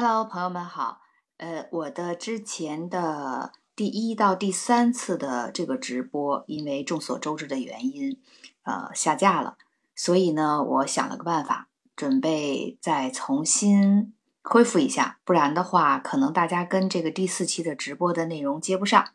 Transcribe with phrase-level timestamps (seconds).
[0.00, 1.00] Hello，朋友们好。
[1.38, 8.16] 呃，我的之前的第一到第三次的这个直播，因为众所周知的原因，
[8.62, 9.56] 呃，下架了。
[9.96, 14.14] 所以呢，我想了个办法，准备再重新
[14.44, 15.18] 恢复一下。
[15.24, 19.08] 不然的话，可能大家跟这个第四期的直播的内容接不上。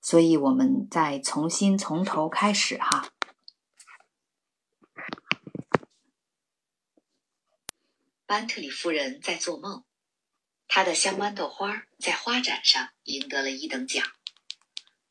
[0.00, 3.06] 所以我们再重新从头开始哈。
[8.26, 9.84] 班特里夫人在做梦，
[10.66, 14.04] 她的香豌豆花在花展上赢得了一等奖。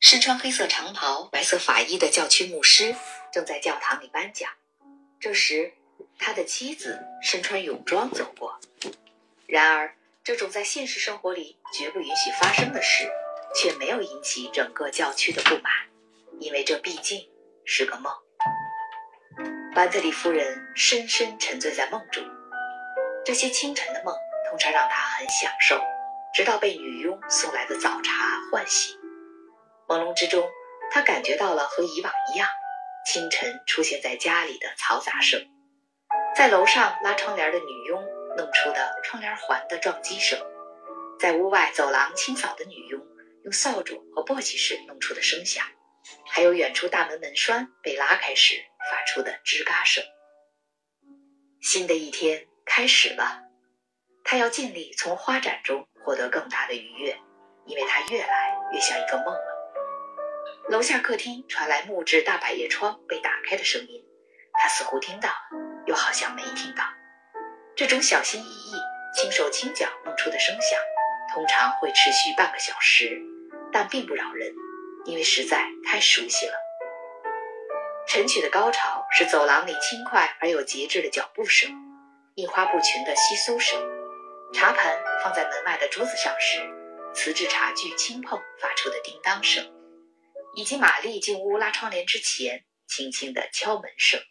[0.02, 2.94] 身穿黑色长袍、白色法衣的教区牧师
[3.32, 4.52] 正在教堂里颁奖。
[5.18, 5.72] 这时，
[6.20, 8.60] 他的妻子身穿泳装走过。
[9.48, 13.10] 然而，这种在现实生活里绝不允许发生的事，
[13.56, 15.72] 却没有引起整个教区的不满，
[16.42, 17.30] 因为这毕竟
[17.64, 18.14] 是个梦。
[19.74, 22.22] 班特里夫人深深沉醉在梦中。
[23.26, 24.16] 这些清晨的梦
[24.48, 25.82] 通常让他很享受，
[26.36, 28.96] 直到被女佣送来的早茶唤醒。
[29.88, 30.48] 朦胧之中，
[30.92, 32.48] 他感觉到了和以往一样，
[33.12, 35.44] 清晨出现在家里的嘈杂声，
[36.36, 38.00] 在楼上拉窗帘的女佣
[38.38, 40.40] 弄出的窗帘环的撞击声，
[41.20, 43.02] 在屋外走廊清扫的女佣
[43.44, 45.66] 用扫帚和簸箕时弄出的声响，
[46.28, 48.54] 还有远处大门门栓被拉开时
[48.92, 50.04] 发出的吱嘎声。
[51.60, 52.46] 新的一天。
[52.78, 53.40] 开始了，
[54.26, 57.18] 他要尽力从花展中获得更大的愉悦，
[57.66, 60.68] 因为他越来越像一个梦了。
[60.70, 64.04] 楼下客厅传来木质大百叶窗被打开的声音，
[64.62, 65.36] 他似乎听到了，
[65.86, 66.84] 又好像没听到。
[67.78, 68.74] 这种小心翼翼、
[69.16, 70.78] 轻手轻脚弄出的声响，
[71.34, 73.22] 通常会持续半个小时，
[73.72, 74.54] 但并不扰人，
[75.06, 76.54] 因为实在太熟悉了。
[78.06, 81.74] 晨曲的高潮是走廊里轻快而有节制的脚步声。
[82.36, 83.82] 印花布裙的窸窣声，
[84.54, 86.60] 茶盘放在门外的桌子上时，
[87.14, 89.66] 瓷质茶具轻碰发出的叮当声，
[90.58, 94.22] 以及玛丽进屋拉窗帘之前轻轻的敲门声。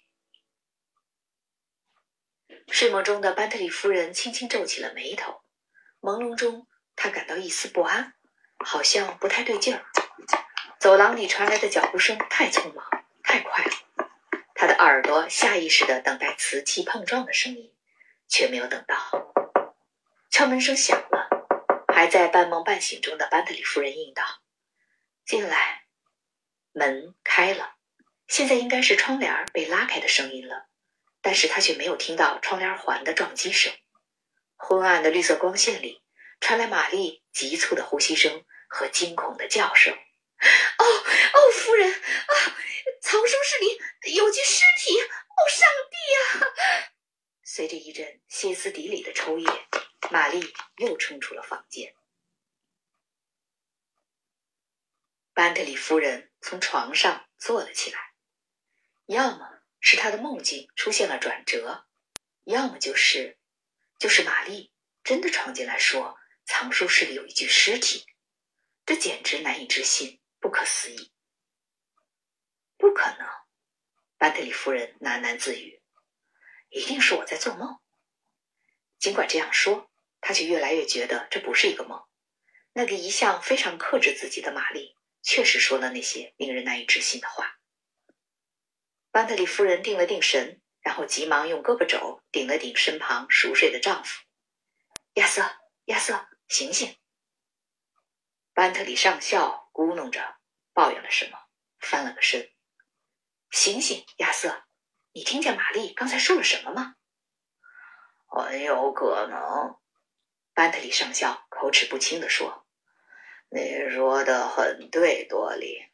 [2.69, 5.41] 睡梦中的班特里夫人轻轻皱起了眉头，
[6.03, 6.67] 朦胧中
[6.97, 8.13] 她感到一丝不安，
[8.59, 9.83] 好像不太对劲儿。
[10.79, 12.87] 走廊里传来的脚步声太匆忙，
[13.23, 13.71] 太快了，
[14.55, 17.74] 她的耳朵下意识地等待瓷器碰撞的声音。
[18.35, 19.33] 却没有等到，
[20.29, 21.29] 敲门声响了，
[21.95, 24.25] 还在半梦半醒中的班特里夫人应道
[25.25, 25.85] ：“进来。”
[26.75, 27.77] 门开了，
[28.27, 30.67] 现在应该是窗帘被拉开的声音了，
[31.23, 33.73] 但是他却没有听到窗帘环的撞击声。
[34.57, 36.03] 昏暗的绿色光线里
[36.41, 42.35] 传来玛丽急促的呼吸声和惊恐的叫声：“哦哦，夫人啊，
[43.01, 45.01] 藏书室里有具尸体！
[45.01, 46.51] 哦，上帝啊！”
[47.47, 49.69] 随着一阵歇斯底里的抽噎，
[50.11, 51.95] 玛丽又冲出了房间。
[55.35, 58.15] 班特里夫人从床上坐了起来，
[59.07, 61.87] 要么是她的梦境出现了转折，
[62.45, 63.39] 要么就是，
[63.99, 64.73] 就是玛丽
[65.03, 68.07] 真的闯进来，说藏书室里有一具尸体，
[68.87, 71.13] 这简直难以置信，不可思议。
[72.79, 73.29] 不可能，
[74.17, 75.83] 班特里夫人喃喃自语。
[76.75, 77.79] 一定是我在做梦。
[78.99, 79.89] 尽管这样说，
[80.21, 82.05] 他却越来越觉得这不是一个梦。
[82.73, 87.61] 那个一向非常克制自己的玛丽，确实说了那些令人难以置信的话。
[89.13, 94.25] 班特里夫人定了定神，然后急忙用胳膊肘顶了顶身旁熟睡的丈夫。
[95.15, 95.49] 亚瑟，
[95.85, 96.97] 亚瑟，醒醒！
[98.53, 100.39] 班特里上校咕哝着
[100.73, 101.39] 抱怨了什么，
[101.79, 102.51] 翻了个身。
[103.53, 104.65] 醒醒，亚瑟！
[105.17, 106.97] 你听见玛丽刚才说了什么吗？
[108.27, 109.79] 很有可能，
[110.55, 112.67] 班特里上校口齿不清地说
[113.49, 115.87] ：“你说的很对，多莉。”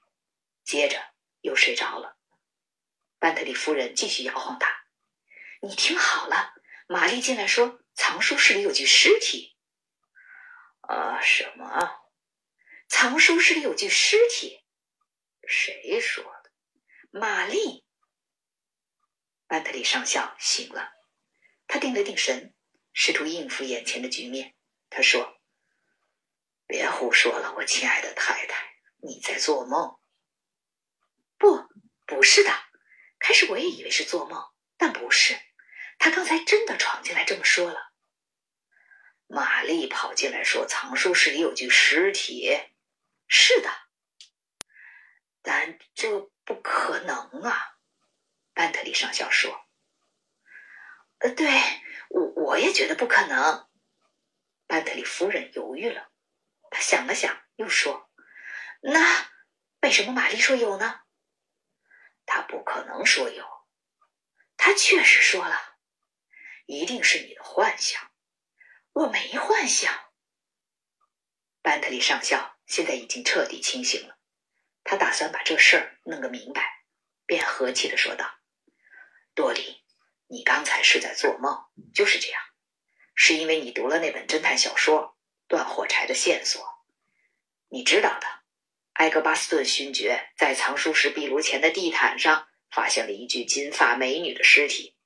[0.64, 2.16] 接着又睡着了。
[3.18, 4.86] 班特里夫人继续摇晃他
[5.60, 6.54] ：“你听好了，
[6.88, 9.54] 玛丽进来说藏书室里有具尸体。”
[10.80, 11.90] 啊，什么？
[12.88, 14.64] 藏书室里有具尸体？
[15.46, 16.50] 谁说的？
[17.10, 17.84] 玛丽。
[19.50, 20.92] 班特里上校醒了，
[21.66, 22.54] 他定了定神，
[22.92, 24.54] 试图应付眼前的局面。
[24.88, 25.40] 他说
[26.68, 29.98] ：“别胡说了，我亲爱的太太，你在做梦。
[31.36, 31.68] ”“不，
[32.06, 32.52] 不是的。
[33.18, 34.40] 开始我也以为是做梦，
[34.76, 35.36] 但不是。
[35.98, 37.90] 他刚才真的闯进来这么说了。”
[39.26, 42.56] 玛丽跑进来说：“藏书室里有具尸体。
[43.26, 43.68] ”“是的，
[45.42, 47.78] 但这不可能啊。”
[48.60, 49.66] 班特里上校说
[51.20, 51.48] ：“呃，对
[52.10, 53.66] 我我也觉得不可能。”
[54.68, 56.12] 班特里夫人犹豫了，
[56.70, 58.10] 她想了想，又说
[58.84, 59.30] ：“那
[59.80, 61.00] 为什么玛丽说有呢？”
[62.26, 63.46] 她不可能说有，
[64.58, 65.56] 她确实说了，
[66.66, 68.12] 一定是你的幻想。
[68.92, 70.12] 我没幻想。
[71.62, 74.18] 班特里上校现在已经彻底清醒了，
[74.84, 76.84] 他打算把这事儿弄个明白，
[77.24, 78.36] 便和气的说道
[79.34, 79.82] ：“多莉，
[80.28, 82.42] 你刚才是在做梦，就是这样。”
[83.14, 85.00] 是因为你读了那本侦探小说
[85.46, 86.62] 《断火柴的线索》，
[87.68, 88.26] 你知道的，
[88.94, 94.96] 埃格巴斯顿勋爵在藏书室壁炉前的地毯上发现了一具金发美女的尸体。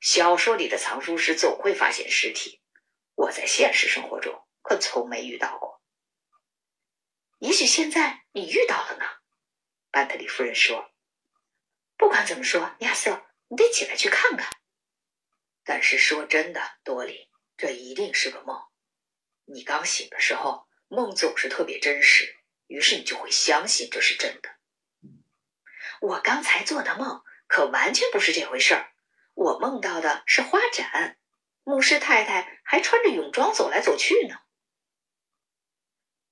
[0.00, 2.62] 小说里的藏书师总会发现尸体，
[3.14, 5.82] 我在现实生活中可从没遇到过。
[7.38, 9.04] 也许现在你遇到了呢，
[9.90, 10.90] 班特里夫人说。
[11.98, 14.50] 不管怎么说，亚瑟，你得起来去看看。
[15.62, 17.28] 但是说真的，多莉。
[17.58, 18.58] 这一定是个梦。
[19.44, 22.34] 你刚醒的时候，梦总是特别真实，
[22.66, 24.48] 于是你就会相信这是真的。
[26.00, 28.94] 我刚才做的梦可完全不是这回事儿。
[29.34, 31.18] 我梦到的是花展，
[31.62, 34.36] 牧师太太还穿着泳装走来走去呢。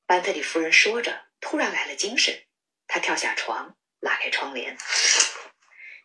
[0.06, 2.46] 班特里夫人说着，突然来了精神，
[2.86, 4.78] 她跳下床，拉开窗帘。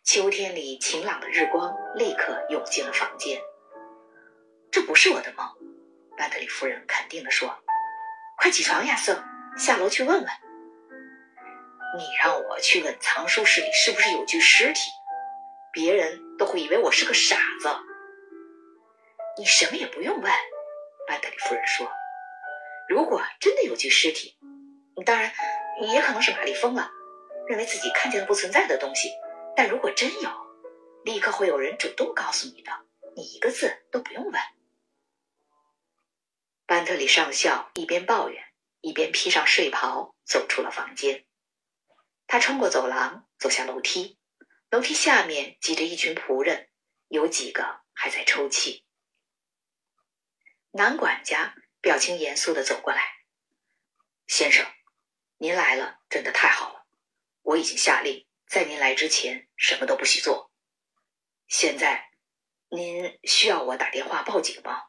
[0.06, 3.42] 秋天里晴朗的日光立刻涌进了房间。
[4.70, 5.44] 这不是我的梦，
[6.16, 7.58] 班特里夫人肯定地说
[8.38, 9.24] ：“快起床，亚瑟，
[9.58, 10.24] 下楼去问问。
[11.98, 14.80] 你让我去问藏书室里是不是有具尸体，
[15.72, 17.68] 别人都会以为我是个傻子。
[19.36, 20.32] 你什么也不用问。”
[21.08, 21.90] 班特里夫人说
[22.88, 24.38] ：“如果真的有具尸体，
[25.04, 25.32] 当然
[25.80, 26.92] 也可能是玛丽疯了，
[27.48, 29.10] 认为自己看见了不存在的东西。
[29.56, 30.30] 但如果真有，
[31.04, 32.70] 立刻会有人主动告诉你的，
[33.16, 34.34] 你一个字都不用问。”
[36.66, 38.44] 班特里上校一边抱怨，
[38.80, 41.24] 一边披上睡袍，走出了房间。
[42.26, 44.18] 他穿过走廊，走下楼梯。
[44.68, 46.68] 楼梯下面挤着一群仆人，
[47.06, 48.84] 有几个还在抽泣。
[50.72, 53.00] 男管家表情严肃的走过来
[54.26, 54.66] ：“先生，
[55.38, 56.84] 您来了，真的太好了。
[57.42, 60.52] 我已经下令，在您来之前什么都不许做。
[61.48, 62.10] 现在，
[62.68, 64.84] 您需要我打电话报警吗？”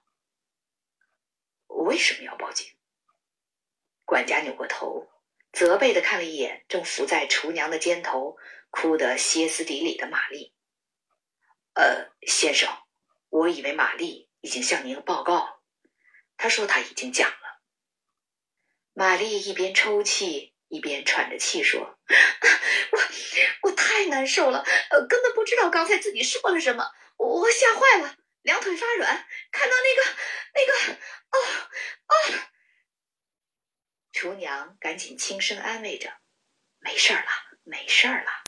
[1.68, 2.76] 为什么要报警？
[4.04, 5.10] 管家扭过头，
[5.52, 8.38] 责备的看了一眼正伏在厨娘的肩头，
[8.70, 10.54] 哭得歇斯底里的玛丽。
[11.74, 12.70] 呃，先生，
[13.30, 15.62] 我以为玛丽已经向您报告了。
[16.38, 17.62] 她说她已经讲了。
[18.94, 21.97] 玛丽一边抽泣，一边喘着气说
[22.92, 23.00] ：“我
[23.70, 24.60] 我太难受了，
[24.90, 30.18] 呃，根本不知道刚才自己说了什么，我吓坏了。”两腿发软，看到那个
[30.54, 30.94] 那个，
[31.32, 31.38] 哦
[32.08, 32.40] 哦！
[34.14, 36.14] 厨娘赶紧轻声安慰着
[36.80, 37.26] ：“没事了，
[37.64, 38.44] 没事了。”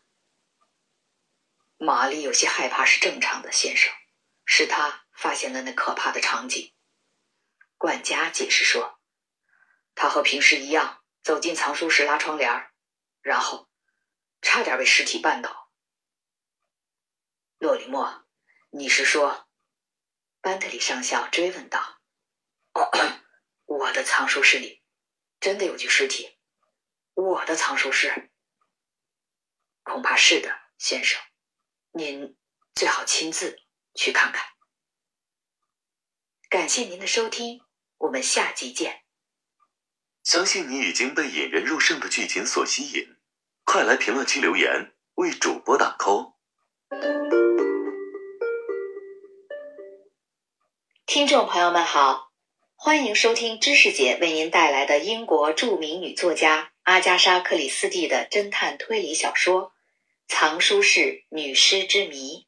[1.78, 3.94] 玛丽有些害怕是正常的，先生，
[4.46, 6.74] 是他发现了那可怕的场景。
[7.78, 9.02] 管家解释说
[9.96, 12.69] ：“他和平时一样走进藏书室拉窗帘，
[13.22, 13.70] 然后
[14.42, 15.72] 差点被尸体绊倒。”
[17.60, 18.26] 洛里莫，
[18.70, 19.48] 你是说？
[20.42, 22.00] 班特里上校追问道
[22.74, 22.90] ：“哦，
[23.66, 24.82] 我的藏书室里
[25.42, 26.40] 真的有具尸体？
[27.14, 28.32] 我的藏书室？
[29.84, 31.22] 恐怕是的，先生，
[31.92, 32.38] 您
[32.74, 33.60] 最好亲自
[33.94, 34.48] 去看看。”
[36.48, 37.62] 感谢您的收听，
[37.98, 39.04] 我们下集见。
[40.32, 43.16] 相信你已经被引人入胜的剧情所吸引，
[43.66, 46.34] 快来评论区留言，为主播打 call。
[51.08, 52.30] 听众朋友们好，
[52.76, 59.64] 欢迎收听知识姐为您带来的英国著名女作家阿加莎·克里斯蒂的侦探推理小说
[60.28, 62.46] 《藏书室女尸之谜》。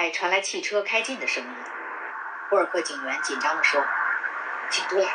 [0.00, 1.50] 外传来汽车开进的声音，
[2.48, 3.84] 布尔克警员紧张地说
[4.72, 5.06] ：“请对。”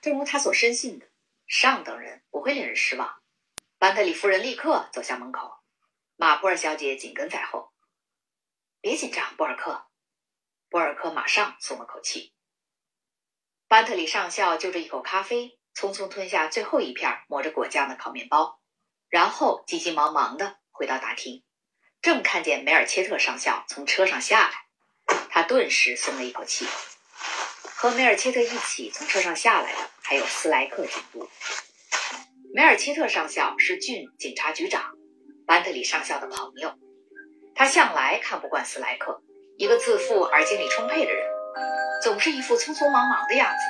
[0.00, 1.06] 正如他所深信的，
[1.46, 3.20] 上等人不会令人失望。
[3.78, 5.58] 班特里夫人立刻走向门口，
[6.16, 7.70] 马普尔小姐紧跟在后。
[8.80, 9.84] 别紧张，布尔克。
[10.70, 12.32] 布尔克马上松了口气。
[13.68, 18.58] 班特里上校就着一口咖啡，匆匆吞下最后一片抹着果酱的烤面包。
[19.10, 21.44] 然后急急忙忙的回到大厅，
[22.02, 26.66] 正看见梅尔切特上校从车上下来，他顿时松了一口气。
[27.76, 31.28] 和梅尔切特一起从车上下来的还有斯莱克警部。
[32.54, 34.92] 梅尔切特上校是郡警察局长
[35.46, 36.74] 班特里上校的朋友，
[37.54, 39.22] 他向来看不惯斯莱克，
[39.58, 41.26] 一个自负而精力充沛的人，
[42.02, 43.62] 总是一副匆匆忙忙的样子，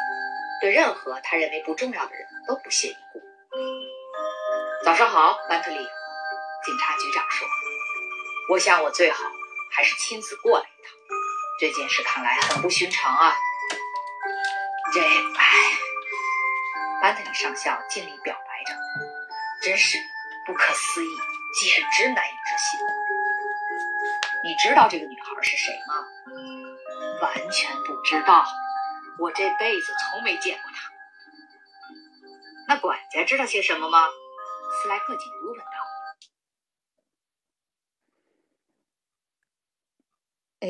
[0.61, 3.21] 对任何他认为不重要的人都不屑一顾。
[4.85, 7.47] 早上好，班特里，警察局长说
[8.51, 9.31] ：“我想我最好
[9.71, 10.93] 还是亲自过来一趟，
[11.61, 13.33] 这件事看来很不寻常啊。”
[14.93, 15.47] 这，唉，
[17.01, 18.75] 班特里上校尽力表白着，
[19.63, 19.97] 真是
[20.45, 21.17] 不可思议，
[21.63, 22.81] 简直难以置信。
[24.43, 26.05] 你知道这个女孩是谁吗？
[27.23, 28.45] 完全不知道，
[29.21, 30.91] 我这辈子从没见过她。
[32.67, 34.09] 那管家知道些什么吗？
[34.83, 35.80] 斯莱克警督问道。
[40.61, 40.69] 哎，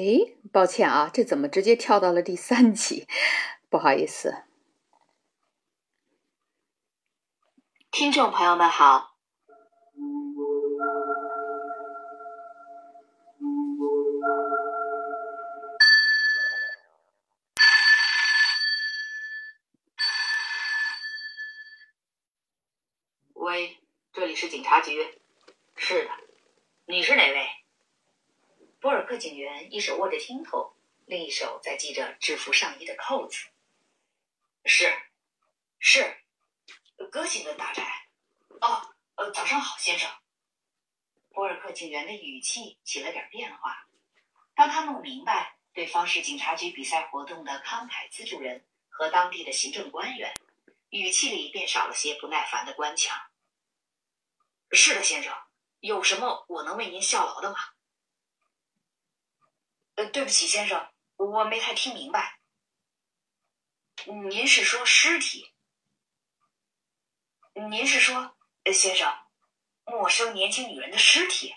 [0.52, 3.08] 抱歉啊，这怎么直接跳到了第三集？
[3.68, 4.44] 不好意思，
[7.90, 9.16] 听众朋友们好。
[23.34, 23.78] 喂，
[24.12, 25.18] 这里是警察局。
[25.74, 26.10] 是的，
[26.86, 27.59] 你是哪位？
[28.80, 30.72] 博尔克警员一手握着听筒，
[31.04, 33.36] 另一手在系着制服上衣的扣子。
[34.64, 34.90] 是，
[35.78, 36.22] 是，
[37.10, 38.08] 哥辛顿大宅。
[38.62, 40.10] 哦，呃，早上好，先生。
[41.28, 43.86] 博尔克警员的语气起了点变化。
[44.54, 50.34] 当他弄明白对方是警察局比赛活动的慷慨资助人和当地的行政官员，
[50.88, 53.14] 语气里便少了些不耐烦的官腔。
[54.72, 55.36] 是的，先生，
[55.80, 57.58] 有什么我能为您效劳的吗？
[60.06, 62.38] 对不起，先生，我没太听明白。
[64.06, 65.52] 您是说尸体？
[67.68, 68.36] 您是说，
[68.72, 69.12] 先生，
[69.84, 71.54] 陌生年轻女人的尸体？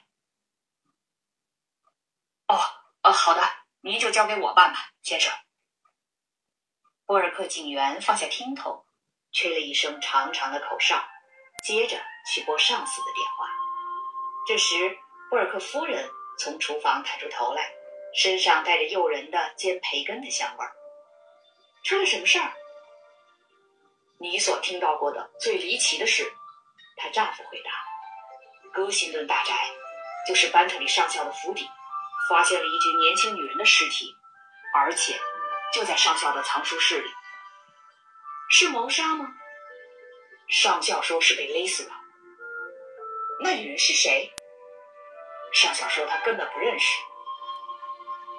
[2.48, 2.60] 哦，
[3.04, 3.42] 呃，好的，
[3.82, 5.34] 您就交给我办吧，先生。
[7.06, 8.86] 波尔克警员放下听筒，
[9.32, 11.08] 吹了一声长长的口哨，
[11.64, 13.48] 接着去拨上司的电话。
[14.48, 14.98] 这时，
[15.30, 16.10] 波尔克夫人
[16.40, 17.74] 从厨房探出头来，
[18.16, 20.72] 身上带着诱人的煎培根的香味儿。
[21.84, 22.54] 出了什么事儿？
[24.20, 26.32] 你所听到过的最离奇的事，
[26.96, 27.72] 她丈夫回答
[28.72, 29.54] ：“哥辛顿大宅，
[30.28, 31.68] 就是班特里上校的府邸，
[32.30, 34.16] 发现了一具年轻女人的尸体，
[34.76, 35.20] 而且
[35.74, 37.10] 就在上校的藏书室里。
[38.50, 39.28] 是谋杀吗？
[40.48, 41.92] 上校说是被勒死的。
[43.42, 44.32] 那女人是谁？
[45.52, 46.86] 上校说他根本不认识。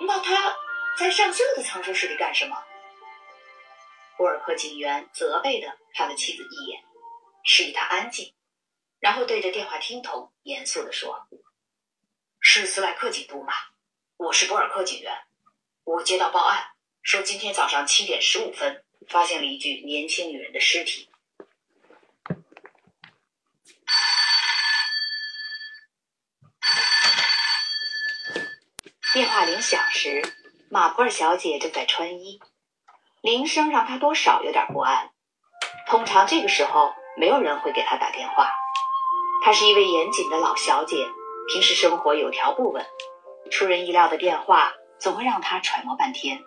[0.01, 0.57] 那他
[0.99, 2.65] 在上校的藏书室里干什么？”
[4.17, 6.83] 博尔克警员责备的看了妻子一眼，
[7.45, 8.33] 示意她安静，
[9.01, 11.27] 然后对着电话听筒严肃的说
[12.39, 13.53] ：“是斯莱克警督吗？
[14.17, 15.13] 我是博尔克警员，
[15.83, 16.65] 我接到报案，
[17.03, 21.11] 说今天早上七点十五分发现了一具年轻女人的尸体。”
[29.15, 30.23] 电话铃响时，
[30.69, 32.41] 马普尔小姐正在穿衣。
[33.23, 35.13] 铃声让她多少有点不安。
[35.87, 38.51] 通常这个时候没有人会给她打电话。
[39.45, 40.97] 她是一位严谨的老小姐，
[41.47, 42.85] 平时生活有条不紊，
[43.53, 46.43] 出人意料的电话总会让她揣摩半天。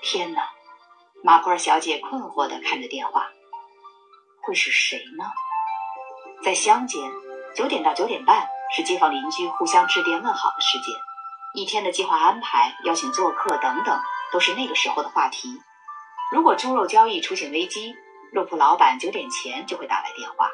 [0.00, 0.48] 天哪！
[1.22, 3.30] 马普尔小姐困惑地看着电话，
[4.40, 5.26] 会是谁呢？
[6.42, 7.02] 在乡间，
[7.54, 10.94] 九点到九点半是街坊邻居互相致电问好的时间，
[11.54, 14.00] 一天的计划安排、邀请做客等等。
[14.32, 15.62] 都是那个时候的话题。
[16.32, 17.94] 如果猪肉交易出现危机，
[18.32, 20.50] 肉铺老板九点前就会打来电话。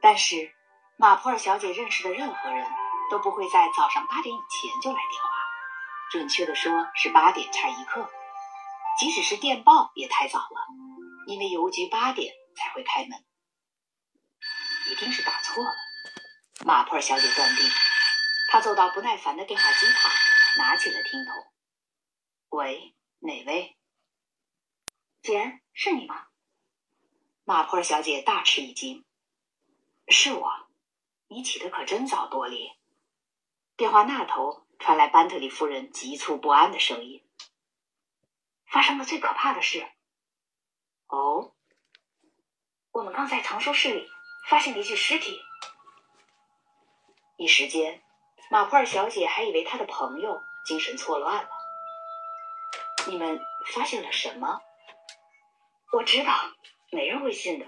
[0.00, 0.52] 但是
[0.96, 2.64] 马普尔小姐认识的任何人
[3.10, 5.28] 都不会在早上八点以前就来电话，
[6.12, 8.08] 准确的说是八点差一刻。
[8.96, 10.66] 即使是电报也太早了，
[11.26, 13.24] 因为邮局八点才会开门。
[14.88, 15.70] 一定是打错了，
[16.62, 17.68] 马普尔小姐断定。
[18.48, 20.12] 她走到不耐烦的电话机旁，
[20.58, 21.34] 拿起了听筒。
[22.50, 23.76] 喂，哪位？
[25.20, 26.28] 简，是你吗？
[27.44, 29.04] 马普尔小姐大吃一惊。
[30.06, 30.68] 是我，
[31.26, 32.70] 你起的可真早，多莉。
[33.76, 37.26] 电话那头传来班特里夫人急促不安的声音。
[38.66, 39.86] 发生了最可怕的事。
[41.08, 41.54] 哦，
[42.92, 44.08] 我们刚在藏书室里
[44.48, 45.40] 发现了一具尸体。
[47.36, 48.00] 一时间，
[48.48, 51.48] 马普尔小姐还以为她的朋友精神错乱了。
[53.08, 53.40] 你们
[53.74, 54.60] 发现了什么？
[55.92, 56.32] 我知道，
[56.92, 57.66] 没人会信的。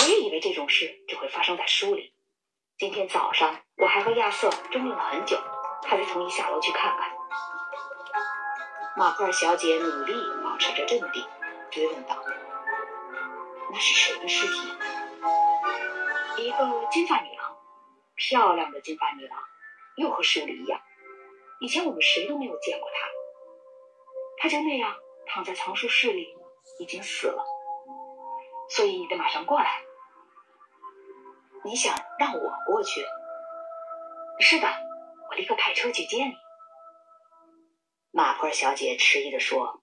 [0.00, 2.12] 我也以为这种事只会发生在书里。
[2.76, 5.38] 今天早上，我还和亚瑟争论了很久，
[5.82, 7.10] 他才同意下楼去看看。
[8.96, 10.14] 马普尔小姐努力
[10.44, 11.26] 保持着镇定，
[11.70, 12.22] 追问道
[13.72, 14.52] ：“那是谁的尸体？”
[16.36, 17.43] 一个金发女郎，
[18.16, 19.38] 漂亮的金发女郎，
[19.96, 20.80] 又和书里一样。
[21.60, 23.08] 以前我们谁都没有见过她。
[24.38, 26.34] 她就那样躺在藏书室里，
[26.78, 27.44] 已经死了。
[28.70, 29.82] 所以你得马上过来。
[31.64, 33.04] 你想让我过去？
[34.40, 34.66] 是的，
[35.30, 36.34] 我立刻派车去接你。
[38.10, 39.82] 马坡小姐迟疑的说：“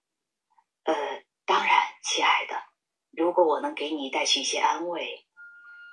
[0.84, 0.94] 呃，
[1.44, 2.62] 当然，亲爱的，
[3.10, 5.26] 如果我能给你带去一些安慰。”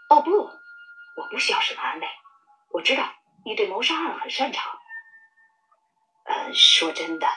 [0.10, 2.08] 哦不，我不需要什么安慰。
[2.72, 3.04] 我知道
[3.46, 4.72] 你对谋杀案很擅长。
[6.26, 7.28] 呃，说真的。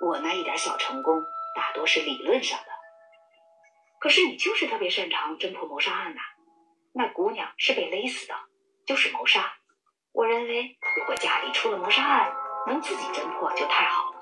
[0.00, 1.22] 我那一点小成功，
[1.56, 2.66] 大多是理论上的。
[3.98, 6.20] 可是你就是特别擅长侦破谋杀案呐。
[6.92, 8.34] 那姑娘是被勒死的，
[8.86, 9.54] 就是谋杀。
[10.12, 12.36] 我认为，如果家里出了谋杀案，
[12.66, 14.16] 能自己侦破就太好了。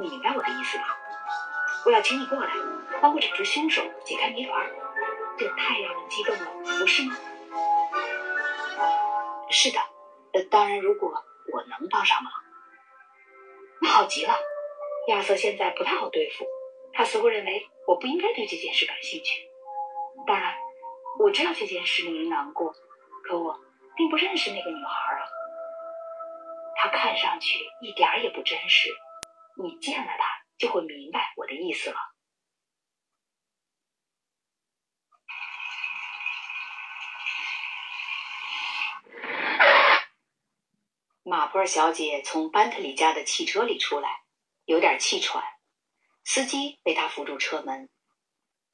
[0.00, 0.96] 你明白我的意思吧？
[1.86, 2.52] 我要请你过来，
[3.00, 4.68] 帮我找出凶手，解开谜团。
[5.38, 6.46] 这太让人激动了，
[6.80, 7.16] 不是吗？
[9.48, 9.80] 是的，
[10.32, 11.12] 呃，当然，如果
[11.52, 12.32] 我能帮上忙，
[13.82, 14.32] 那好极了。
[15.08, 16.46] 亚瑟现在不太好对付，
[16.92, 19.48] 他似乎认为我不应该对这件事感兴趣。
[20.26, 20.54] 当然，
[21.18, 22.72] 我知道这件事令人难过，
[23.24, 23.58] 可我
[23.96, 25.26] 并不认识那个女孩啊。
[26.76, 28.90] 她看上去一点也不真实，
[29.62, 30.24] 你见了她
[30.58, 31.96] 就会明白我的意思了。
[41.22, 44.20] 马普尔小姐从班特里家的汽车里出来。
[44.66, 45.42] 有点气喘，
[46.22, 47.90] 司机为她扶住车门。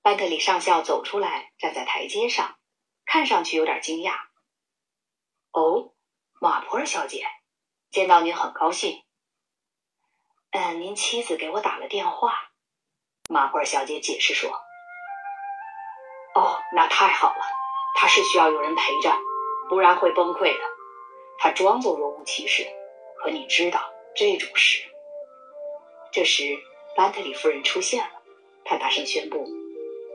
[0.03, 2.59] 班特里上校走出来，站在台阶上，
[3.07, 4.13] 看上去有点惊讶。
[5.53, 5.95] 哦，
[6.39, 7.27] 马普尔小姐，
[7.91, 9.05] 见到您很高兴。
[10.51, 12.51] 嗯，您妻子给我打了电话。
[13.31, 14.51] 马普尔小姐解释说
[16.37, 17.45] ：“哦，那太好了，
[17.95, 19.17] 她是需要有人陪着，
[19.71, 20.76] 不然会崩溃的。
[21.39, 22.67] 他装作若无其事，
[23.23, 24.83] 可你知道这种事。”
[26.13, 26.59] 这时，
[26.97, 28.11] 班特里夫人出现了。
[28.65, 29.47] 她大声宣布：“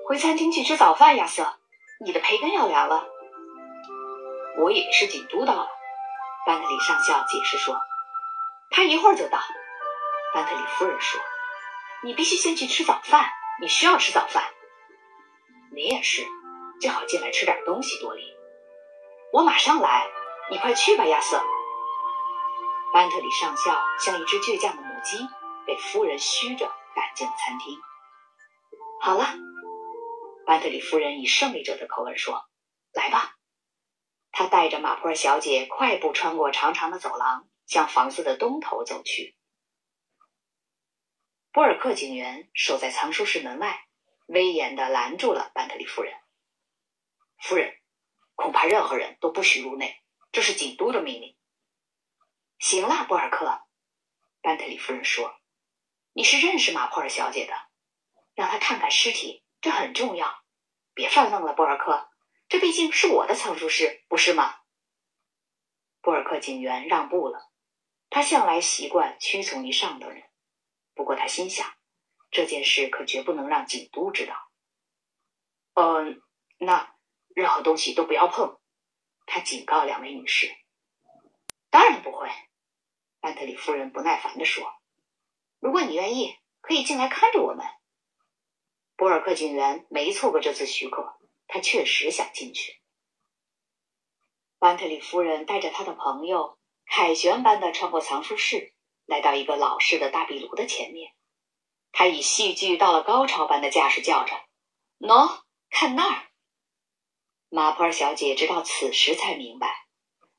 [0.07, 1.53] 回餐厅去吃早饭，亚瑟，
[2.03, 3.07] 你的培根要凉了。”
[4.57, 5.69] 我以为是警督到了。
[6.45, 7.75] 班特里上校解释说
[8.71, 9.39] ：“他一会儿就到。”
[10.33, 11.21] 班特里夫人说
[12.03, 13.29] ：“你必须先去吃早饭，
[13.61, 14.43] 你需要吃早饭。
[15.73, 16.25] 你也是，
[16.79, 18.23] 最好进来吃点东西，多利。
[19.31, 20.09] 我马上来，
[20.49, 21.41] 你快去吧，亚瑟。”
[22.93, 25.27] 班特里上校像一只倔强的母鸡。
[25.63, 27.79] 被夫人嘘着赶进了餐厅。
[28.99, 29.25] 好了，
[30.45, 32.49] 班特里夫人以胜利者的口吻说
[32.91, 33.35] ：“来吧。”
[34.33, 39.37] 他带着马普尔小姐快步穿过长长的走廊，向房子的东头走去。
[41.51, 43.85] 波尔克警员守在藏书室门外，
[44.25, 46.13] 威严的拦住了班特里夫人。
[47.37, 47.71] 夫人，
[48.33, 50.00] 恐怕任何人都不许入内，
[50.31, 51.35] 这是警督的命令。
[52.57, 53.63] 行了，布尔克，
[54.41, 55.39] 班特里夫人说。
[56.13, 57.53] 你是认识马普尔小姐的，
[58.35, 60.43] 让她看看尸体，这很重要。
[60.93, 62.09] 别犯愣了，布尔克，
[62.49, 64.59] 这毕竟是我的藏书室，不是吗？
[66.01, 67.49] 布尔克警员让步了，
[68.09, 70.23] 他向来习惯屈从于上等人。
[70.93, 71.73] 不过他心想，
[72.29, 74.35] 这件事可绝不能让警督知道。
[75.73, 76.21] 嗯，
[76.57, 76.95] 那
[77.33, 78.59] 任何东西都不要碰，
[79.33, 80.53] 他警告两位女士。
[81.69, 82.27] 当然不会，
[83.21, 84.73] 安特里夫人不耐烦地说。
[85.61, 87.65] 如果你愿意，可以进来看着我们。
[88.97, 91.17] 博尔克警员没错过这次许可，
[91.47, 92.81] 他确实想进去。
[94.59, 98.73] 班特里夫人带着他的朋友凯旋般的穿过藏书室，
[99.05, 101.13] 来到一个老式的大壁炉的前面。
[101.93, 104.33] 他以戏剧到了高潮般的架势叫着
[104.99, 106.27] ：“喏，看那儿！”
[107.53, 109.85] 马普尔小姐直到此时才明白，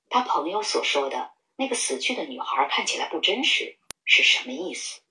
[0.09, 5.03] 他朋友所说的那个死去的女孩看起来不真实是什么意思。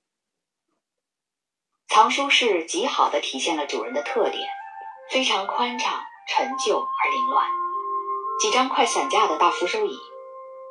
[1.88, 4.50] 藏书室极好的体现了主人的特点，
[5.12, 7.48] 非常宽敞、陈旧而凌乱。
[8.40, 9.96] 几张快散架的大扶手椅，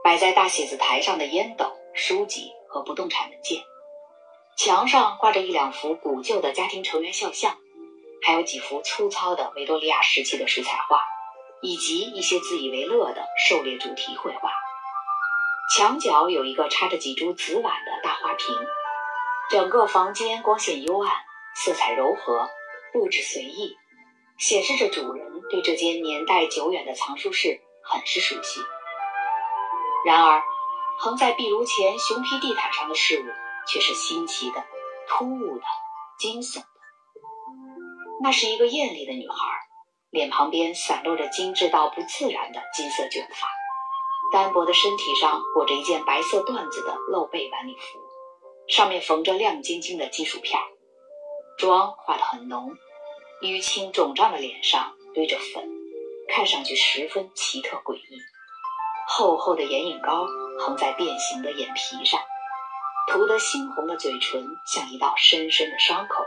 [0.02, 3.62] 摆在大写字台上的烟斗、书籍和不动产文件。
[4.56, 7.56] 墙上挂着一两幅古旧的家庭成员肖像，
[8.20, 11.00] 还有几幅粗糙的维多利亚时期的水彩画。
[11.62, 14.50] 以及一些自以为乐的狩猎主题绘画。
[15.74, 18.56] 墙角有一个插着几株紫碗的大花瓶，
[19.50, 21.12] 整个房间光线幽暗，
[21.54, 22.50] 色彩柔和，
[22.92, 23.76] 布置随意，
[24.36, 28.60] 显示着主人对这间年代久远的藏书室很是熟悉。
[30.04, 30.42] 然而，
[30.98, 33.24] 横在壁炉前熊皮地毯上的事物
[33.68, 34.64] 却是新奇的、
[35.08, 35.64] 突兀的、
[36.18, 36.66] 惊悚的。
[38.22, 39.36] 那是一个艳丽的女孩，
[40.10, 43.48] 脸旁边散落着精致到不自然的金色卷发，
[44.32, 48.00] 单薄的身体上裹着一件白色缎子的露背晚礼服，
[48.66, 50.60] 上面缝着亮晶晶的金属片
[51.58, 52.72] 妆化得很浓，
[53.42, 55.70] 淤青肿胀的脸上堆着粉，
[56.28, 58.18] 看上去十分奇特诡异。
[59.06, 60.26] 厚厚的眼影膏
[60.58, 62.20] 横在变形的眼皮上，
[63.12, 66.24] 涂得猩红的嘴唇像一道深深的伤口。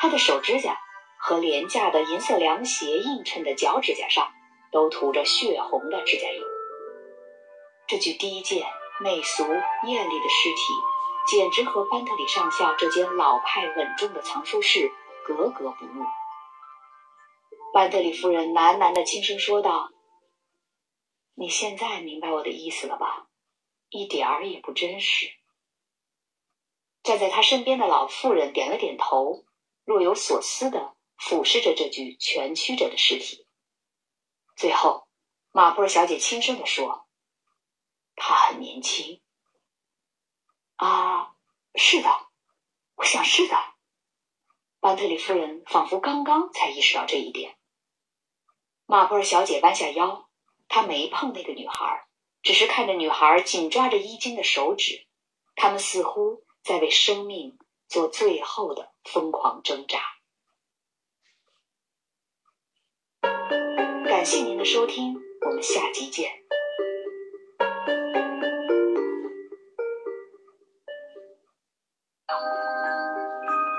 [0.00, 0.78] 他的手指甲
[1.18, 4.32] 和廉价的银色凉鞋映衬的脚指甲上
[4.72, 6.44] 都涂着血红的指甲油。
[7.86, 8.66] 这具低贱、
[9.00, 10.62] 媚俗、艳丽的尸体，
[11.26, 14.90] 简直和班特里上校这间老派稳重的藏书室
[15.26, 16.04] 格格不入。
[17.72, 19.90] 班特里夫人喃喃地轻声说道
[21.34, 23.26] ：“你现在明白我的意思了吧？
[23.90, 25.26] 一点儿也不真实。”
[27.02, 29.44] 站在他身边的老妇人点了点头。
[29.84, 33.46] 若有所思的俯视着这具蜷曲着的尸体，
[34.56, 35.06] 最后，
[35.52, 37.06] 马普尔小姐轻声的说
[38.16, 39.20] ：“她很年轻。”
[40.76, 41.34] 啊，
[41.74, 42.08] 是的，
[42.94, 43.56] 我想是的。
[44.80, 47.58] 班特里夫人仿佛刚刚才意识到这一点。
[48.86, 50.30] 马普尔小姐弯下腰，
[50.68, 52.06] 她没碰那个女孩，
[52.42, 55.06] 只是看着女孩紧抓着衣襟的手指，
[55.56, 57.58] 他们似乎在为生命。
[57.88, 60.17] 做最后的疯狂挣扎。
[64.28, 66.30] 谢您的收听，我们下集见。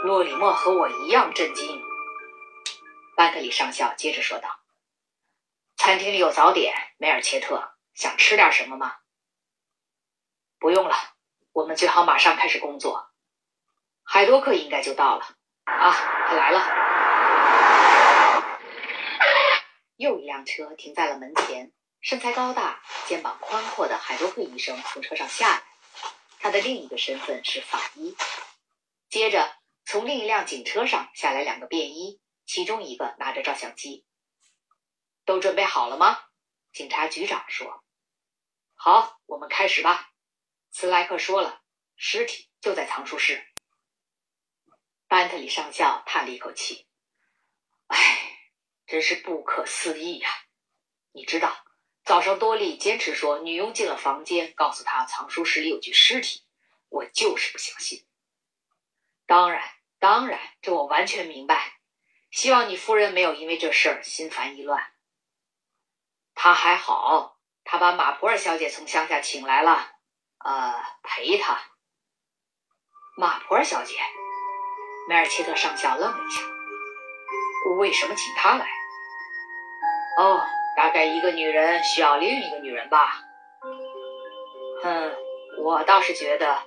[0.04, 1.80] 洛里莫和我一样震惊。
[3.16, 4.50] 班特里上校接着说道
[5.78, 8.96] ：“餐厅里有早点，梅尔切特，想吃点什么吗
[10.58, 10.96] ？”“不用了，
[11.52, 13.12] 我们最好马上开始工作。”
[14.02, 15.26] 海多克应该就到了
[15.66, 15.92] 啊，
[16.28, 16.90] 他来了。
[20.00, 25.64] 又一辆车停在了门前，身材高大、肩膀宽阔的海多克医生从车上下来，
[26.40, 28.16] 他的另一个身份是法医。
[29.10, 34.06] 接着，从另一辆警车上下来两个便衣，其中一个拿着照相机。
[35.26, 36.18] 都准备好了吗？
[36.72, 37.84] 警察局长说
[38.76, 40.12] ：“好，我们开始吧。”
[40.72, 41.62] 斯莱克说了，
[41.98, 43.46] 尸体就在藏书室。
[45.10, 46.88] 班特里上校叹了一口气
[47.88, 48.39] ：“唉，
[48.90, 50.28] 真是不可思议呀！
[51.12, 51.64] 你知道，
[52.04, 56.42] 早上多莉坚持说女佣进了房间，告诉他藏书室里有具尸体，
[56.90, 58.04] 我就是不相信。
[59.28, 59.64] 当然，
[60.00, 61.80] 当然，这我完全明白。
[62.32, 64.92] 希望你夫人没有因为这事儿心烦意乱。
[66.34, 69.92] 他还好，他把马普尔小姐从乡下请来了，
[70.40, 70.74] 呃，
[71.04, 71.62] 陪她。
[73.16, 74.00] 马普尔小姐。”
[75.08, 76.42] 梅尔切特上校愣了一下
[77.80, 78.68] ：“为什么请她来
[80.18, 80.42] ？”“哦，
[80.76, 83.22] 大概一个女人需要另一个女人吧。
[84.84, 85.16] ”“哼，
[85.64, 86.58] 我倒是觉得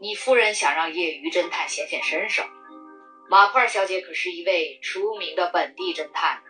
[0.00, 2.42] 你夫人想让业余侦探显显身手。
[3.28, 6.42] 马普尔小姐可是一位出名的本地侦探呢，